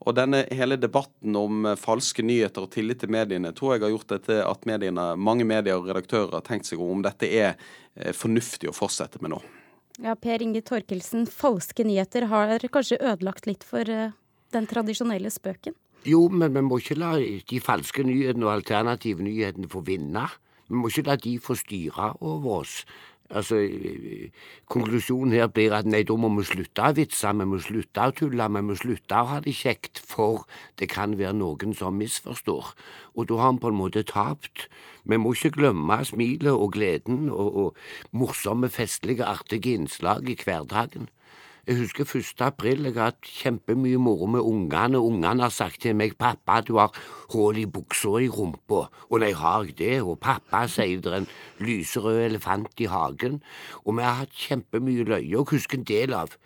Og 0.00 0.16
denne 0.16 0.46
hele 0.56 0.78
debatten 0.80 1.36
om 1.36 1.66
eh, 1.68 1.78
falske 1.78 2.24
nyheter 2.24 2.64
og 2.64 2.72
tillit 2.72 3.02
til 3.02 3.12
mediene 3.12 3.52
tror 3.56 3.74
jeg 3.74 3.84
har 3.84 3.94
gjort 3.94 4.14
dette 4.14 4.38
at 4.46 4.68
mediene, 4.68 5.10
mange 5.20 5.44
medier 5.48 5.76
og 5.76 5.90
redaktører 5.90 6.38
har 6.38 6.46
tenkt 6.46 6.70
seg 6.70 6.80
om 6.80 7.04
dette 7.04 7.28
er 7.28 7.52
eh, 7.52 8.14
fornuftig 8.16 8.70
å 8.70 8.76
fortsette 8.76 9.20
med 9.20 9.34
nå. 9.34 9.42
Ja, 10.00 10.14
Per 10.16 10.40
Inge 10.40 10.62
Torkelsen, 10.64 11.26
falske 11.28 11.84
nyheter 11.84 12.30
har 12.30 12.64
kanskje 12.72 13.00
ødelagt 13.02 13.48
litt 13.50 13.66
for 13.66 13.84
eh, 13.84 14.14
den 14.54 14.68
tradisjonelle 14.70 15.32
spøken? 15.32 15.76
Jo, 16.08 16.22
men 16.32 16.54
vi 16.54 16.62
må 16.64 16.78
ikke 16.80 16.96
la 16.96 17.16
de 17.20 17.60
falske 17.60 18.04
nyhetene 18.06 18.46
og 18.46 18.54
alternative 18.54 19.20
nyhetene 19.26 19.68
få 19.68 19.84
vinne. 19.84 20.24
Vi 20.70 20.78
må 20.78 20.88
ikke 20.88 21.10
la 21.10 21.18
de 21.20 21.34
få 21.42 21.58
styre 21.60 22.14
over 22.24 22.62
oss. 22.62 22.78
Altså, 23.30 23.60
Konklusjonen 24.66 25.32
her 25.36 25.46
blir 25.54 25.74
at 25.76 25.86
nei, 25.86 26.02
da 26.06 26.16
må 26.18 26.30
vi 26.34 26.46
slutte 26.48 26.82
å 26.82 26.94
vitse, 26.96 27.30
vi 27.38 27.46
må 27.46 27.60
slutte 27.62 28.06
å 28.10 28.14
tulle, 28.18 28.48
vi 28.56 28.62
må 28.66 28.74
slutte 28.78 29.20
å 29.20 29.28
ha 29.30 29.38
det 29.44 29.54
kjekt, 29.54 30.00
for 30.02 30.48
det 30.82 30.90
kan 30.90 31.14
være 31.18 31.36
noen 31.38 31.76
som 31.78 31.94
misforstår. 32.00 32.72
Og 33.14 33.28
da 33.30 33.38
har 33.38 33.54
vi 33.54 33.62
på 33.62 33.70
en 33.70 33.78
måte 33.78 34.02
tapt. 34.08 34.66
Vi 35.06 35.18
må 35.18 35.36
ikke 35.36 35.54
glemme 35.60 36.00
smilet 36.06 36.50
og 36.50 36.74
gleden 36.74 37.30
og, 37.30 37.62
og 37.62 38.18
morsomme, 38.18 38.70
festlige, 38.70 39.26
artige 39.26 39.78
innslag 39.78 40.26
i 40.30 40.38
hverdagen. 40.42 41.06
Jeg 41.66 41.76
husker 41.76 42.04
1. 42.04 42.40
april. 42.40 42.84
Jeg 42.88 42.94
har 42.96 43.10
hatt 43.10 43.26
kjempemye 43.26 43.98
moro 44.00 44.26
med 44.26 44.40
ungene. 44.40 44.98
Ungene 44.98 45.42
har 45.42 45.52
sagt 45.52 45.82
til 45.82 45.96
meg 45.96 46.16
'Pappa, 46.16 46.60
du 46.60 46.78
har 46.78 46.92
hull 47.32 47.58
i 47.58 47.66
buksa 47.66 48.16
i 48.24 48.28
rumpa'. 48.28 48.88
Og 49.10 49.20
nei, 49.20 49.32
har 49.32 49.64
jeg 49.64 49.78
det? 49.78 50.02
Og 50.02 50.18
pappa 50.20 50.66
sier 50.66 51.00
det 51.00 51.12
er 51.12 51.16
en 51.20 51.28
lyserød 51.60 52.24
elefant 52.24 52.80
i 52.80 52.84
hagen. 52.84 53.42
Og 53.84 53.96
vi 53.96 54.02
har 54.02 54.24
hatt 54.24 54.32
kjempemye 54.32 55.04
løye. 55.04 55.38
Og 55.38 55.50
husker 55.50 55.78
en 55.78 55.84
del 55.84 56.14
av 56.14 56.36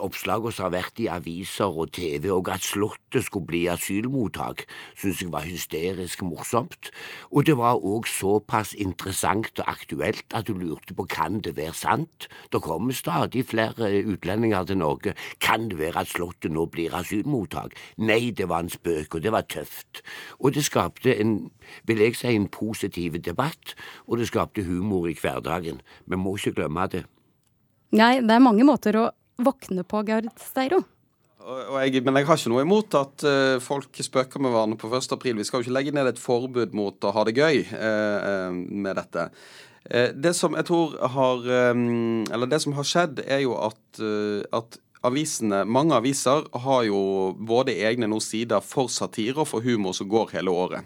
oppslagene 0.00 0.52
som 0.54 0.68
har 0.68 0.74
vært 0.76 1.00
i 1.02 1.08
aviser 1.10 1.70
og 1.70 1.92
TV, 1.96 2.30
og 2.32 2.50
at 2.52 2.64
Slottet 2.64 3.26
skulle 3.26 3.48
bli 3.48 3.64
asylmottak, 3.72 4.64
syntes 4.94 5.22
jeg 5.24 5.32
var 5.32 5.48
hysterisk 5.48 6.22
morsomt. 6.22 6.90
Og 7.30 7.46
det 7.46 7.56
var 7.58 7.80
òg 7.82 8.08
såpass 8.10 8.74
interessant 8.78 9.58
og 9.58 9.70
aktuelt 9.70 10.36
at 10.36 10.46
du 10.46 10.54
lurte 10.54 10.94
på 10.94 11.06
kan 11.10 11.40
det 11.44 11.56
være 11.56 11.74
sant. 11.74 12.28
Det 12.52 12.62
kommer 12.62 12.94
stadig 12.94 13.46
flere 13.50 13.90
utlendinger 14.04 14.64
til 14.64 14.78
Norge. 14.78 15.14
Kan 15.40 15.68
det 15.70 15.78
være 15.78 16.04
at 16.04 16.12
Slottet 16.12 16.52
nå 16.52 16.66
blir 16.70 16.94
asylmottak? 16.94 17.74
Nei, 17.98 18.30
det 18.30 18.48
var 18.48 18.64
en 18.64 18.72
spøk, 18.72 19.14
og 19.14 19.22
det 19.22 19.32
var 19.32 19.48
tøft. 19.50 20.02
Og 20.38 20.54
det 20.54 20.64
skapte 20.64 21.16
en, 21.16 21.50
vil 21.86 22.04
jeg 22.04 22.16
si, 22.16 22.34
en 22.34 22.48
positiv 22.48 23.18
debatt, 23.22 23.74
og 24.06 24.18
det 24.18 24.28
skapte 24.30 24.64
humor 24.64 25.08
i 25.10 25.16
hverdagen. 25.18 25.80
Vi 26.06 26.16
må 26.16 26.36
ikke 26.36 26.60
glemme 26.60 26.86
det. 26.90 27.06
Nei, 27.90 28.20
det 28.22 28.36
er 28.36 28.42
mange 28.42 28.62
måter 28.62 28.94
å 29.00 29.08
våkne 29.44 29.84
på, 29.86 30.02
Gard 30.08 30.30
Steiro. 30.40 30.82
Jeg, 31.40 32.02
men 32.04 32.18
jeg 32.20 32.28
har 32.28 32.36
ikke 32.36 32.52
noe 32.52 32.64
imot 32.66 32.94
at 32.98 33.24
uh, 33.24 33.56
folk 33.64 33.96
spøker 34.04 34.42
med 34.44 34.52
hverandre 34.52 34.76
på 34.80 34.90
1. 34.92 35.08
april. 35.16 35.38
Vi 35.40 35.46
skal 35.48 35.60
jo 35.60 35.66
ikke 35.66 35.76
legge 35.78 35.94
ned 35.96 36.10
et 36.10 36.20
forbud 36.20 36.76
mot 36.76 37.08
å 37.08 37.12
ha 37.16 37.24
det 37.26 37.34
gøy 37.38 37.64
uh, 37.72 38.52
med 38.52 39.00
dette. 39.00 39.30
Uh, 39.88 40.10
det 40.12 40.34
som 40.36 40.54
jeg 40.58 40.68
tror 40.68 40.98
har 41.14 41.48
um, 41.72 42.26
Eller 42.28 42.50
det 42.50 42.60
som 42.60 42.76
har 42.76 42.86
skjedd, 42.86 43.24
er 43.24 43.40
jo 43.46 43.56
at, 43.56 44.02
at 44.52 44.76
avisene, 45.06 45.62
mange 45.64 45.96
aviser 45.96 46.44
har 46.66 46.84
jo 46.84 47.00
både 47.32 47.78
egne 47.88 48.10
noen 48.10 48.24
sider 48.24 48.60
for 48.60 48.92
satire 48.92 49.40
og 49.40 49.48
for 49.48 49.64
humor 49.64 49.96
som 49.96 50.10
går 50.12 50.36
hele 50.36 50.52
året. 50.52 50.84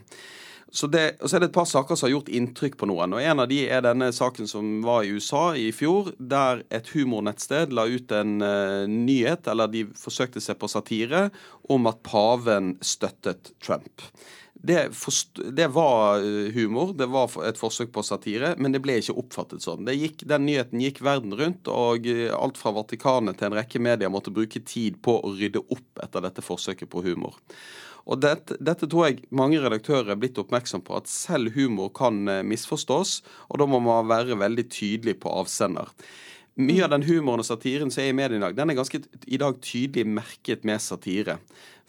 Så 0.74 0.88
det, 0.90 1.04
og 1.22 1.30
så 1.30 1.36
er 1.36 1.44
det 1.44 1.52
et 1.52 1.54
par 1.54 1.68
saker 1.70 1.94
som 1.94 2.08
har 2.08 2.16
gjort 2.16 2.30
inntrykk 2.34 2.74
på 2.80 2.88
noen. 2.90 3.12
og 3.14 3.22
En 3.22 3.42
av 3.44 3.46
de 3.46 3.60
er 3.70 3.84
denne 3.86 4.08
saken 4.10 4.48
som 4.50 4.80
var 4.82 5.04
i 5.06 5.12
USA 5.14 5.52
i 5.54 5.68
fjor, 5.70 6.10
der 6.18 6.64
et 6.74 6.90
humornettsted 6.90 7.70
la 7.70 7.84
ut 7.86 8.10
en 8.10 8.40
uh, 8.42 8.82
nyhet, 8.90 9.46
eller 9.52 9.70
de 9.70 9.84
forsøkte 9.94 10.42
seg 10.42 10.58
på 10.58 10.70
satire, 10.72 11.28
om 11.70 11.86
at 11.86 12.02
paven 12.02 12.74
støttet 12.82 13.52
Trump. 13.62 14.02
Det, 14.64 14.88
det, 15.52 15.68
var 15.76 16.24
humor, 16.56 16.90
det 16.98 17.06
var 17.12 17.30
et 17.46 17.60
forsøk 17.60 17.92
på 17.94 18.02
satire, 18.02 18.54
men 18.58 18.74
det 18.74 18.82
ble 18.82 18.98
ikke 18.98 19.14
oppfattet 19.20 19.62
sånn. 19.62 19.86
Gikk, 19.94 20.24
den 20.26 20.46
nyheten 20.48 20.82
gikk 20.82 21.02
verden 21.06 21.36
rundt, 21.38 21.70
og 21.70 22.08
alt 22.34 22.58
fra 22.58 22.74
Vatikanet 22.74 23.38
til 23.38 23.50
en 23.52 23.58
rekke 23.60 23.82
medier 23.82 24.10
måtte 24.10 24.34
bruke 24.34 24.64
tid 24.64 24.98
på 25.04 25.20
å 25.20 25.34
rydde 25.36 25.62
opp 25.68 26.02
etter 26.02 26.24
dette 26.24 26.42
forsøket 26.42 26.90
på 26.90 27.04
humor. 27.04 27.38
Og 28.04 28.20
dette, 28.20 28.58
dette, 28.60 28.88
tror 28.90 29.08
jeg 29.08 29.24
mange 29.32 29.60
redaktører 29.62 30.12
er 30.12 30.20
blitt 30.20 30.38
oppmerksom 30.40 30.84
på, 30.84 30.98
at 30.98 31.08
selv 31.08 31.54
humor 31.56 31.90
kan 31.96 32.26
eh, 32.28 32.44
misforstås, 32.44 33.22
og 33.48 33.60
da 33.60 33.68
må 33.68 33.80
man 33.84 34.10
være 34.10 34.36
veldig 34.40 34.66
tydelig 34.68 35.16
på 35.22 35.32
avsender. 35.32 35.92
Mye 36.60 36.84
av 36.86 36.92
den 36.92 37.06
humoren 37.08 37.42
og 37.42 37.48
satiren 37.48 37.90
som 37.90 38.04
er 38.04 38.12
i 38.12 38.14
mediene 38.14 38.38
i 38.38 38.44
dag, 38.44 38.58
den 38.60 38.70
er 38.70 38.76
ganske 38.78 39.00
i 39.26 39.40
dag 39.40 39.56
tydelig 39.64 40.04
merket 40.20 40.68
med 40.68 40.82
satire. 40.84 41.40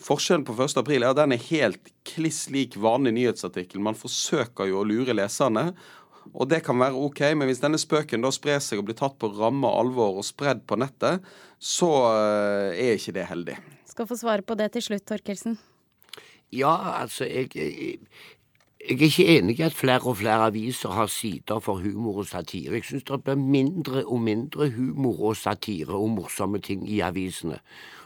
Forskjellen 0.02 0.46
på 0.48 0.56
1. 0.58 0.80
april 0.82 1.04
er 1.04 1.12
at 1.12 1.20
den 1.20 1.36
er 1.36 1.44
helt 1.52 1.92
kliss 2.08 2.48
lik 2.52 2.80
vanlig 2.82 3.14
nyhetsartikkel. 3.16 3.84
Man 3.84 4.00
forsøker 4.00 4.72
jo 4.72 4.82
å 4.82 4.88
lure 4.88 5.14
leserne. 5.16 5.70
Og 6.34 6.50
det 6.50 6.64
kan 6.66 6.80
være 6.82 6.98
OK, 6.98 7.22
men 7.38 7.46
hvis 7.52 7.62
denne 7.62 7.78
spøken 7.78 8.26
da 8.26 8.32
sprer 8.34 8.58
seg 8.64 8.82
og 8.82 8.88
blir 8.88 8.98
tatt 8.98 9.20
på 9.22 9.30
ramme 9.38 9.70
alvor 9.70 10.18
og 10.18 10.26
spredd 10.26 10.66
på 10.66 10.80
nettet, 10.82 11.22
så 11.62 11.92
eh, 12.10 12.82
er 12.88 12.98
ikke 12.98 13.14
det 13.20 13.30
heldig. 13.30 13.62
Skal 13.92 14.10
få 14.10 14.18
svare 14.18 14.42
på 14.42 14.58
det 14.58 14.72
til 14.74 14.90
slutt, 14.90 15.06
Torkelsen. 15.06 15.60
Ja, 16.54 17.02
altså, 17.02 17.26
jeg, 17.26 17.56
jeg, 17.56 17.98
jeg 18.90 18.98
er 18.98 19.02
ikke 19.04 19.38
enig 19.38 19.60
i 19.60 19.64
at 19.66 19.74
flere 19.74 20.02
og 20.02 20.18
flere 20.18 20.46
aviser 20.46 20.90
har 20.90 21.08
sider 21.08 21.60
for 21.60 21.76
humor 21.76 22.18
og 22.18 22.28
satire. 22.28 22.74
Jeg 22.74 22.84
syns 22.84 23.04
det 23.04 23.24
blir 23.24 23.36
mindre 23.36 24.06
og 24.06 24.22
mindre 24.22 24.70
humor 24.70 25.20
og 25.32 25.38
satire 25.38 25.94
og 25.98 26.10
morsomme 26.10 26.60
ting 26.60 26.90
i 26.90 27.00
avisene 27.00 27.60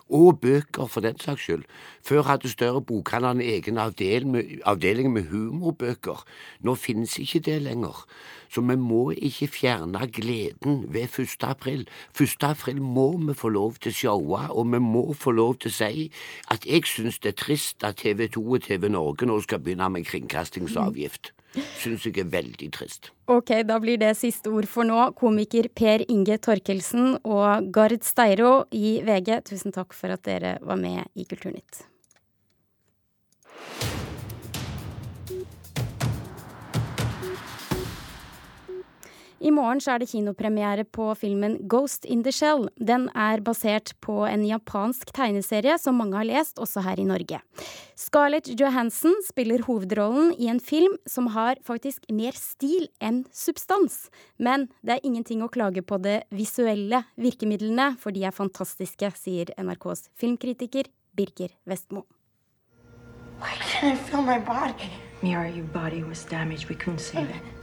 og 0.09 0.39
bøker 0.41 0.85
for 0.85 1.05
den 1.05 1.19
saks 1.19 1.43
skyld. 1.45 1.63
Før 2.01 2.23
hadde 2.23 2.49
større 2.49 2.81
bokhandler 2.81 3.31
en 3.31 3.41
egen 3.41 3.77
avdeling 3.77 5.13
med 5.13 5.29
humorbøker. 5.29 6.25
Nå 6.61 6.75
finnes 6.75 7.17
ikke 7.19 7.39
det 7.39 7.61
lenger. 7.61 8.05
Så 8.49 8.61
vi 8.61 8.75
må 8.75 9.11
ikke 9.11 9.47
fjerne 9.47 10.07
gleden 10.07 10.85
ved 10.93 11.19
1. 11.19 11.43
april. 11.43 11.87
1. 12.21 12.35
april 12.43 12.81
må 12.81 13.17
vi 13.17 13.33
få 13.33 13.49
lov 13.49 13.75
til 13.77 13.93
å 13.93 13.99
showe, 14.01 14.45
og 14.49 14.71
vi 14.73 14.79
må 14.81 15.13
få 15.13 15.31
lov 15.31 15.59
til 15.61 15.69
å 15.69 15.77
si 15.77 16.11
at 16.49 16.65
jeg 16.65 16.89
syns 16.89 17.19
det 17.19 17.35
er 17.35 17.43
trist 17.45 17.83
at 17.83 18.01
TV 18.01 18.27
2 18.27 18.45
og 18.53 18.63
TV 18.65 18.89
Norge 18.89 19.29
nå 19.29 19.41
skal 19.45 19.61
begynne 19.61 19.89
med 19.93 20.09
kringkastingsavgift 20.09 21.33
syns 21.79 22.05
jeg 22.05 22.17
er 22.21 22.29
veldig 22.31 22.69
trist. 22.75 23.11
Ok, 23.29 23.53
da 23.65 23.79
blir 23.81 23.99
det 24.01 24.15
siste 24.19 24.51
ord 24.53 24.67
for 24.69 24.87
nå. 24.87 24.99
Komiker 25.19 25.69
Per 25.73 26.05
Inge 26.09 26.39
Torkelsen 26.41 27.17
og 27.23 27.69
Gard 27.73 28.05
Steiro 28.05 28.65
i 28.75 28.99
VG, 29.05 29.39
tusen 29.49 29.75
takk 29.75 29.95
for 29.97 30.13
at 30.13 30.25
dere 30.27 30.57
var 30.61 30.79
med 30.81 31.05
i 31.15 31.25
Kulturnytt. 31.29 31.85
I 39.39 39.51
morgen 39.55 39.79
så 39.79 39.93
er 39.93 40.01
det 40.01 40.09
kinopremiere 40.11 40.83
på 40.83 41.05
filmen 41.15 41.53
Ghost 41.71 42.03
in 42.03 42.25
the 42.25 42.31
Shell. 42.35 42.65
Den 42.75 43.07
er 43.15 43.39
basert 43.39 43.93
på 44.03 44.25
en 44.27 44.43
japansk 44.43 45.13
tegneserie 45.15 45.77
som 45.79 45.95
mange 45.95 46.17
har 46.19 46.27
lest, 46.27 46.59
også 46.59 46.83
her 46.83 46.99
i 46.99 47.05
Norge. 47.07 47.39
Scarlett 47.95 48.49
Johansson 48.59 49.15
spiller 49.23 49.63
hovedrollen 49.63 50.33
i 50.35 50.49
en 50.51 50.59
film 50.59 50.97
som 51.07 51.29
har 51.31 51.61
faktisk 51.63 52.03
mer 52.11 52.35
stil 52.35 52.89
enn 52.99 53.21
substans. 53.31 54.09
Men 54.35 54.67
det 54.83 54.97
er 54.97 55.07
ingenting 55.07 55.45
å 55.45 55.51
klage 55.51 55.85
på 55.87 56.01
det 56.03 56.25
visuelle 56.35 57.05
virkemidlene, 57.15 57.93
for 57.99 58.11
de 58.11 58.25
er 58.27 58.35
fantastiske, 58.35 59.13
sier 59.15 59.53
NRKs 59.55 60.09
filmkritiker 60.19 60.91
Birger 61.15 61.55
Vestmo. 61.63 62.03
Why 63.39 63.55
can't 63.63 63.93
I 63.93 63.95
feel 63.95 64.21
my 64.21 64.39
body? 64.39 64.91
Mira, 65.23 65.47
your 65.47 65.67
body 65.71 66.03
was 66.03 66.25
damaged. 66.25 66.67
We 66.67 66.75
couldn't 66.75 66.99
save 66.99 67.29
it. 67.29 67.58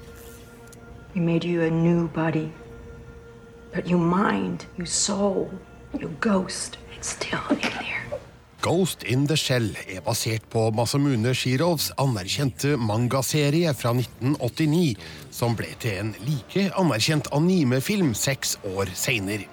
We 1.16 1.22
made 1.22 1.44
you 1.44 1.62
a 1.62 1.70
new 1.70 2.09
body. 2.09 2.52
But 3.72 3.88
your 3.88 4.00
mind, 4.00 4.66
your 4.76 4.87
soul, 4.87 5.50
your 5.98 6.11
ghost, 6.20 6.76
it's 6.94 7.16
still 7.16 7.40
in 7.50 7.61
there. 7.61 8.05
Ghost 8.61 9.02
in 9.02 9.26
the 9.26 9.37
Shell 9.37 9.70
er 9.88 10.02
basert 10.05 10.44
på 10.52 10.70
Masamune 10.76 11.33
Shirovs 11.35 11.88
anerkjente 11.96 12.76
mangaserie 12.76 13.72
fra 13.74 13.94
1989, 13.96 14.96
som 15.31 15.57
ble 15.57 15.72
til 15.81 16.02
en 16.02 16.14
like 16.26 16.68
anerkjent 16.76 17.33
animefilm 17.33 18.12
seks 18.12 18.59
år 18.76 18.92
seinere. 18.92 19.48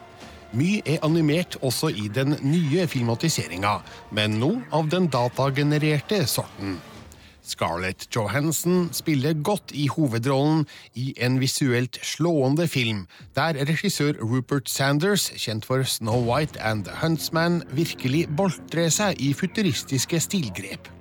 Mye 0.52 0.84
er 0.84 0.99
animert 1.08 1.56
også 1.62 1.93
i 1.95 2.10
den 2.12 2.36
nye 2.43 2.89
filmatiseringa, 2.91 3.78
men 4.12 4.36
nå 4.41 4.58
av 4.76 4.91
den 4.91 5.08
datagenererte 5.08 6.26
sorten. 6.28 6.82
Scarlett 7.43 8.08
Johansson 8.15 8.88
spiller 8.95 9.36
godt 9.43 9.73
i 9.75 9.88
hovedrollen 9.91 10.63
i 10.95 11.12
en 11.17 11.39
visuelt 11.41 11.99
slående 12.06 12.67
film, 12.71 13.06
der 13.36 13.60
regissør 13.67 14.15
Rupert 14.21 14.71
Sanders, 14.71 15.29
kjent 15.36 15.67
for 15.67 15.84
Snow 15.84 16.23
White 16.23 16.62
and 16.62 16.88
The 16.88 16.95
Huntsman, 17.01 17.62
virkelig 17.75 18.27
boltrer 18.38 18.91
seg 18.93 19.19
i 19.19 19.34
futuristiske 19.38 20.23
stilgrep. 20.23 20.92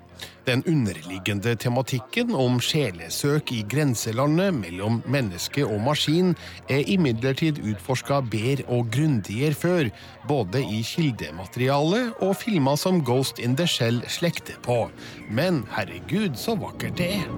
Den 0.47 0.65
underliggende 0.67 1.55
tematikken 1.55 2.33
om 2.35 2.57
sjelesøk 2.59 3.53
i 3.55 3.61
grenselandet 3.71 4.57
mellom 4.57 4.97
menneske 5.07 5.63
og 5.63 5.79
maskin 5.85 6.33
er 6.67 6.83
imidlertid 6.91 7.61
utforska 7.63 8.19
bedre 8.33 8.67
og 8.67 8.91
grundigere 8.91 9.55
før, 9.55 9.91
både 10.29 10.65
i 10.67 10.81
kildemateriale 10.83 12.01
og 12.27 12.35
filmer 12.41 12.75
som 12.77 12.99
Ghost 13.07 13.39
in 13.39 13.55
the 13.57 13.67
Shell 13.71 14.03
slekter 14.11 14.59
på. 14.67 14.89
Men 15.31 15.63
herregud, 15.77 16.35
så 16.35 16.57
vakkert 16.59 16.99
det 16.99 17.13
er. 17.21 17.29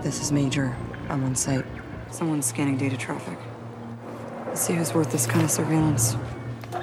This 0.00 0.22
is 0.22 0.32
Major. 0.32 0.72
I'm 1.10 1.24
on 1.24 1.36
site. 1.36 1.66
Someone's 2.10 2.48
scanning 2.48 2.78
data 2.78 2.96
traffic. 2.96 3.38
Let's 4.48 4.60
see 4.60 4.72
who's 4.72 4.94
worth 4.94 5.10
this 5.10 5.26
kind 5.26 5.44
of 5.44 5.50
surveillance. 5.50 6.16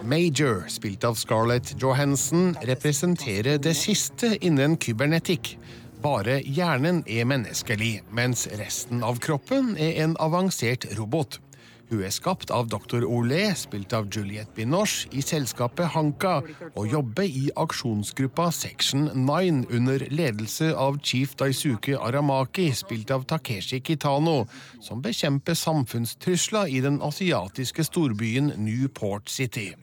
Major, 0.04 0.64
spilt 0.68 1.04
av 1.04 1.16
Scarlett 1.16 1.76
Johansen, 1.82 2.56
representerer 2.62 3.58
det 3.58 3.74
siste 3.78 4.34
innen 4.42 4.78
kybernetikk. 4.80 5.58
Bare 6.02 6.40
hjernen 6.42 7.04
er 7.06 7.28
menneskelig, 7.30 8.02
mens 8.10 8.48
resten 8.58 9.04
av 9.06 9.20
kroppen 9.22 9.76
er 9.78 10.00
en 10.06 10.16
avansert 10.24 10.88
robot. 10.98 11.38
Hun 11.92 12.06
er 12.08 12.14
skapt 12.16 12.54
av 12.56 12.70
dr. 12.72 13.04
Olé, 13.04 13.50
spilt 13.60 13.92
av 13.92 14.06
Juliette 14.08 14.56
Binoche, 14.56 15.10
i 15.12 15.20
selskapet 15.20 15.92
Hanka, 15.92 16.38
og 16.72 16.88
jobber 16.88 17.28
i 17.28 17.50
aksjonsgruppa 17.60 18.46
Section 18.56 19.10
9 19.26 19.66
under 19.76 20.08
ledelse 20.08 20.72
av 20.72 21.02
chief 21.04 21.36
Daisuke 21.36 22.00
Aramaki, 22.00 22.70
spilt 22.72 23.12
av 23.12 23.28
Takeshi 23.28 23.82
Kitano, 23.84 24.46
som 24.80 25.04
bekjemper 25.04 25.60
samfunnstrusler 25.60 26.72
i 26.72 26.80
den 26.80 27.04
asiatiske 27.04 27.84
storbyen 27.92 28.54
Newport 28.56 29.28
City. 29.28 29.74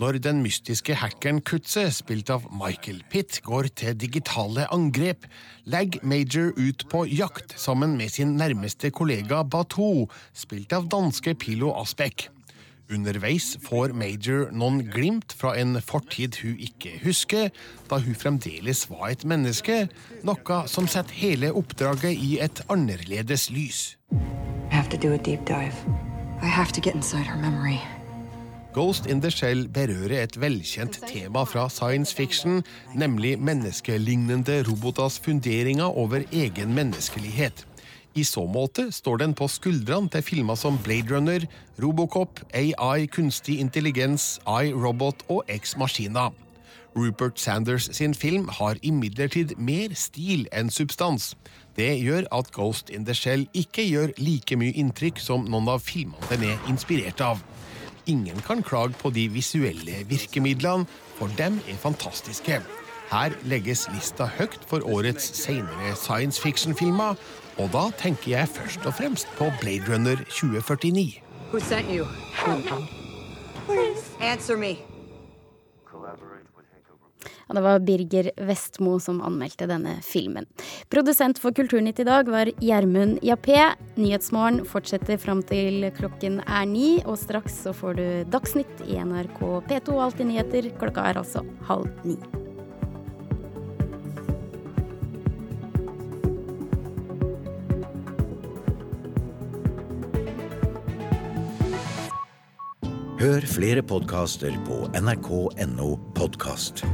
Når 0.00 0.16
den 0.24 0.38
mystiske 0.40 0.94
hackeren 0.96 1.42
Kutze, 1.44 1.82
spilt 1.92 2.30
av 2.32 2.46
Michael 2.56 3.02
Pitt, 3.12 3.42
går 3.44 3.66
til 3.76 3.98
digitale 4.00 4.64
angrep, 4.72 5.26
legger 5.68 6.00
Major 6.08 6.54
ut 6.56 6.86
på 6.88 7.02
jakt 7.04 7.52
sammen 7.60 7.98
med 7.98 8.08
sin 8.14 8.32
nærmeste 8.40 8.88
kollega 8.96 9.42
Batou, 9.44 10.06
spilt 10.32 10.72
av 10.72 10.88
danske 10.88 11.36
Pilo 11.36 11.74
Aspek. 11.82 12.30
Underveis 12.88 13.52
får 13.60 13.92
Major 13.92 14.48
noen 14.56 14.80
glimt 14.88 15.36
fra 15.36 15.52
en 15.60 15.76
fortid 15.84 16.40
hun 16.40 16.56
ikke 16.56 16.96
husker, 17.04 17.52
da 17.92 18.00
hun 18.00 18.16
fremdeles 18.16 18.86
var 18.88 19.12
et 19.12 19.28
menneske, 19.28 19.82
noe 20.24 20.64
som 20.64 20.88
setter 20.88 21.20
hele 21.20 21.52
oppdraget 21.52 22.16
i 22.16 22.38
et 22.40 22.64
annerledes 22.72 23.50
lys. 23.52 23.84
I 24.16 24.80
have 24.80 24.88
to 24.88 24.96
do 24.96 25.12
a 25.12 25.18
deep 25.20 25.44
dive. 25.44 25.76
I 26.40 26.48
have 26.48 26.72
to 26.72 26.80
get 26.80 26.94
inside 26.94 27.26
her 27.26 27.36
memory. 27.36 27.82
Ghost 28.72 29.06
in 29.06 29.18
the 29.20 29.30
Shell 29.34 29.64
berører 29.74 30.20
et 30.22 30.36
velkjent 30.38 31.00
tema 31.10 31.42
fra 31.42 31.64
science 31.68 32.14
fiction, 32.14 32.60
nemlig 32.94 33.32
menneskelignende 33.42 34.60
roboters 34.68 35.18
funderinger 35.18 35.90
over 35.98 36.22
egen 36.30 36.74
menneskelighet. 36.74 37.66
I 38.14 38.22
så 38.24 38.44
måte 38.46 38.92
står 38.94 39.16
den 39.24 39.34
på 39.34 39.48
skuldrene 39.50 40.10
til 40.10 40.22
filmer 40.22 40.54
som 40.54 40.78
Blade 40.84 41.10
Runner, 41.10 41.46
Robocop, 41.82 42.40
AI, 42.54 43.06
kunstig 43.06 43.58
intelligens, 43.58 44.38
iRobot 44.46 45.26
og 45.28 45.42
Ex 45.48 45.76
Machina. 45.76 46.28
Rupert 46.94 47.40
Sanders 47.40 47.88
sin 47.92 48.14
film 48.14 48.48
har 48.48 48.78
imidlertid 48.82 49.56
mer 49.58 49.94
stil 49.94 50.46
enn 50.54 50.70
substans. 50.70 51.34
Det 51.74 51.90
gjør 52.02 52.26
at 52.34 52.50
Ghost 52.54 52.90
in 52.90 53.06
the 53.06 53.14
Shell 53.14 53.48
ikke 53.54 53.86
gjør 53.86 54.14
like 54.18 54.58
mye 54.58 54.74
inntrykk 54.78 55.18
som 55.22 55.46
noen 55.50 55.70
av 55.70 55.82
filmene 55.82 56.30
den 56.30 56.52
er 56.52 56.70
inspirert 56.70 57.22
av. 57.22 57.42
Ingen 58.10 58.42
kan 58.42 58.62
klage 58.66 58.96
på 58.98 59.10
de 59.14 59.28
visuelle 59.30 60.02
virkemidlene, 60.10 60.86
for 61.18 61.30
dem 61.38 61.60
er 61.68 61.76
fantastiske. 61.78 62.58
Her 63.10 63.36
legges 63.42 63.86
lista 63.94 64.26
høyt 64.38 64.58
for 64.66 64.82
årets 64.82 65.30
senere 65.38 65.94
science 65.94 66.42
fiction-filmer, 66.42 67.14
og 67.58 67.70
da 67.74 67.86
tenker 68.02 68.32
jeg 68.34 68.48
først 68.48 68.86
og 68.86 68.94
fremst 68.98 69.30
på 69.38 69.52
Blade 69.60 69.86
Runner 69.92 70.16
2049. 70.16 71.22
Who 71.52 71.60
sent 71.60 71.86
you? 71.90 72.06
Answer 74.20 74.56
me. 74.56 74.89
Og 77.50 77.56
det 77.58 77.64
var 77.66 77.82
Birger 77.82 78.30
Vestmo 78.46 78.94
som 79.02 79.18
anmeldte 79.26 79.66
denne 79.66 79.96
filmen. 80.06 80.46
Produsent 80.92 81.40
for 81.42 81.50
Kulturnytt 81.56 81.98
i 81.98 82.06
dag 82.06 82.30
var 82.30 82.52
Gjermund 82.62 83.18
Jappé. 83.26 83.72
Nyhetsmorgen 83.98 84.62
fortsetter 84.70 85.18
fram 85.18 85.42
til 85.42 85.88
klokken 85.98 86.38
er 86.46 86.68
ni, 86.70 87.00
og 87.02 87.18
straks 87.18 87.64
så 87.66 87.74
får 87.74 87.98
du 87.98 88.06
Dagsnytt 88.30 88.84
i 88.86 89.00
NRK 89.02 89.42
P2 89.66 89.98
Alltid 90.06 90.30
nyheter. 90.30 90.70
Klokka 90.78 91.10
er 91.10 91.18
altså 91.24 91.42
halv 91.66 91.90
ni. 92.06 92.20
Hør 103.20 103.44
flere 103.44 103.82
podkaster 103.84 104.54
på 104.64 104.86
nrk.no 104.96 105.90
podkast. 106.16 106.86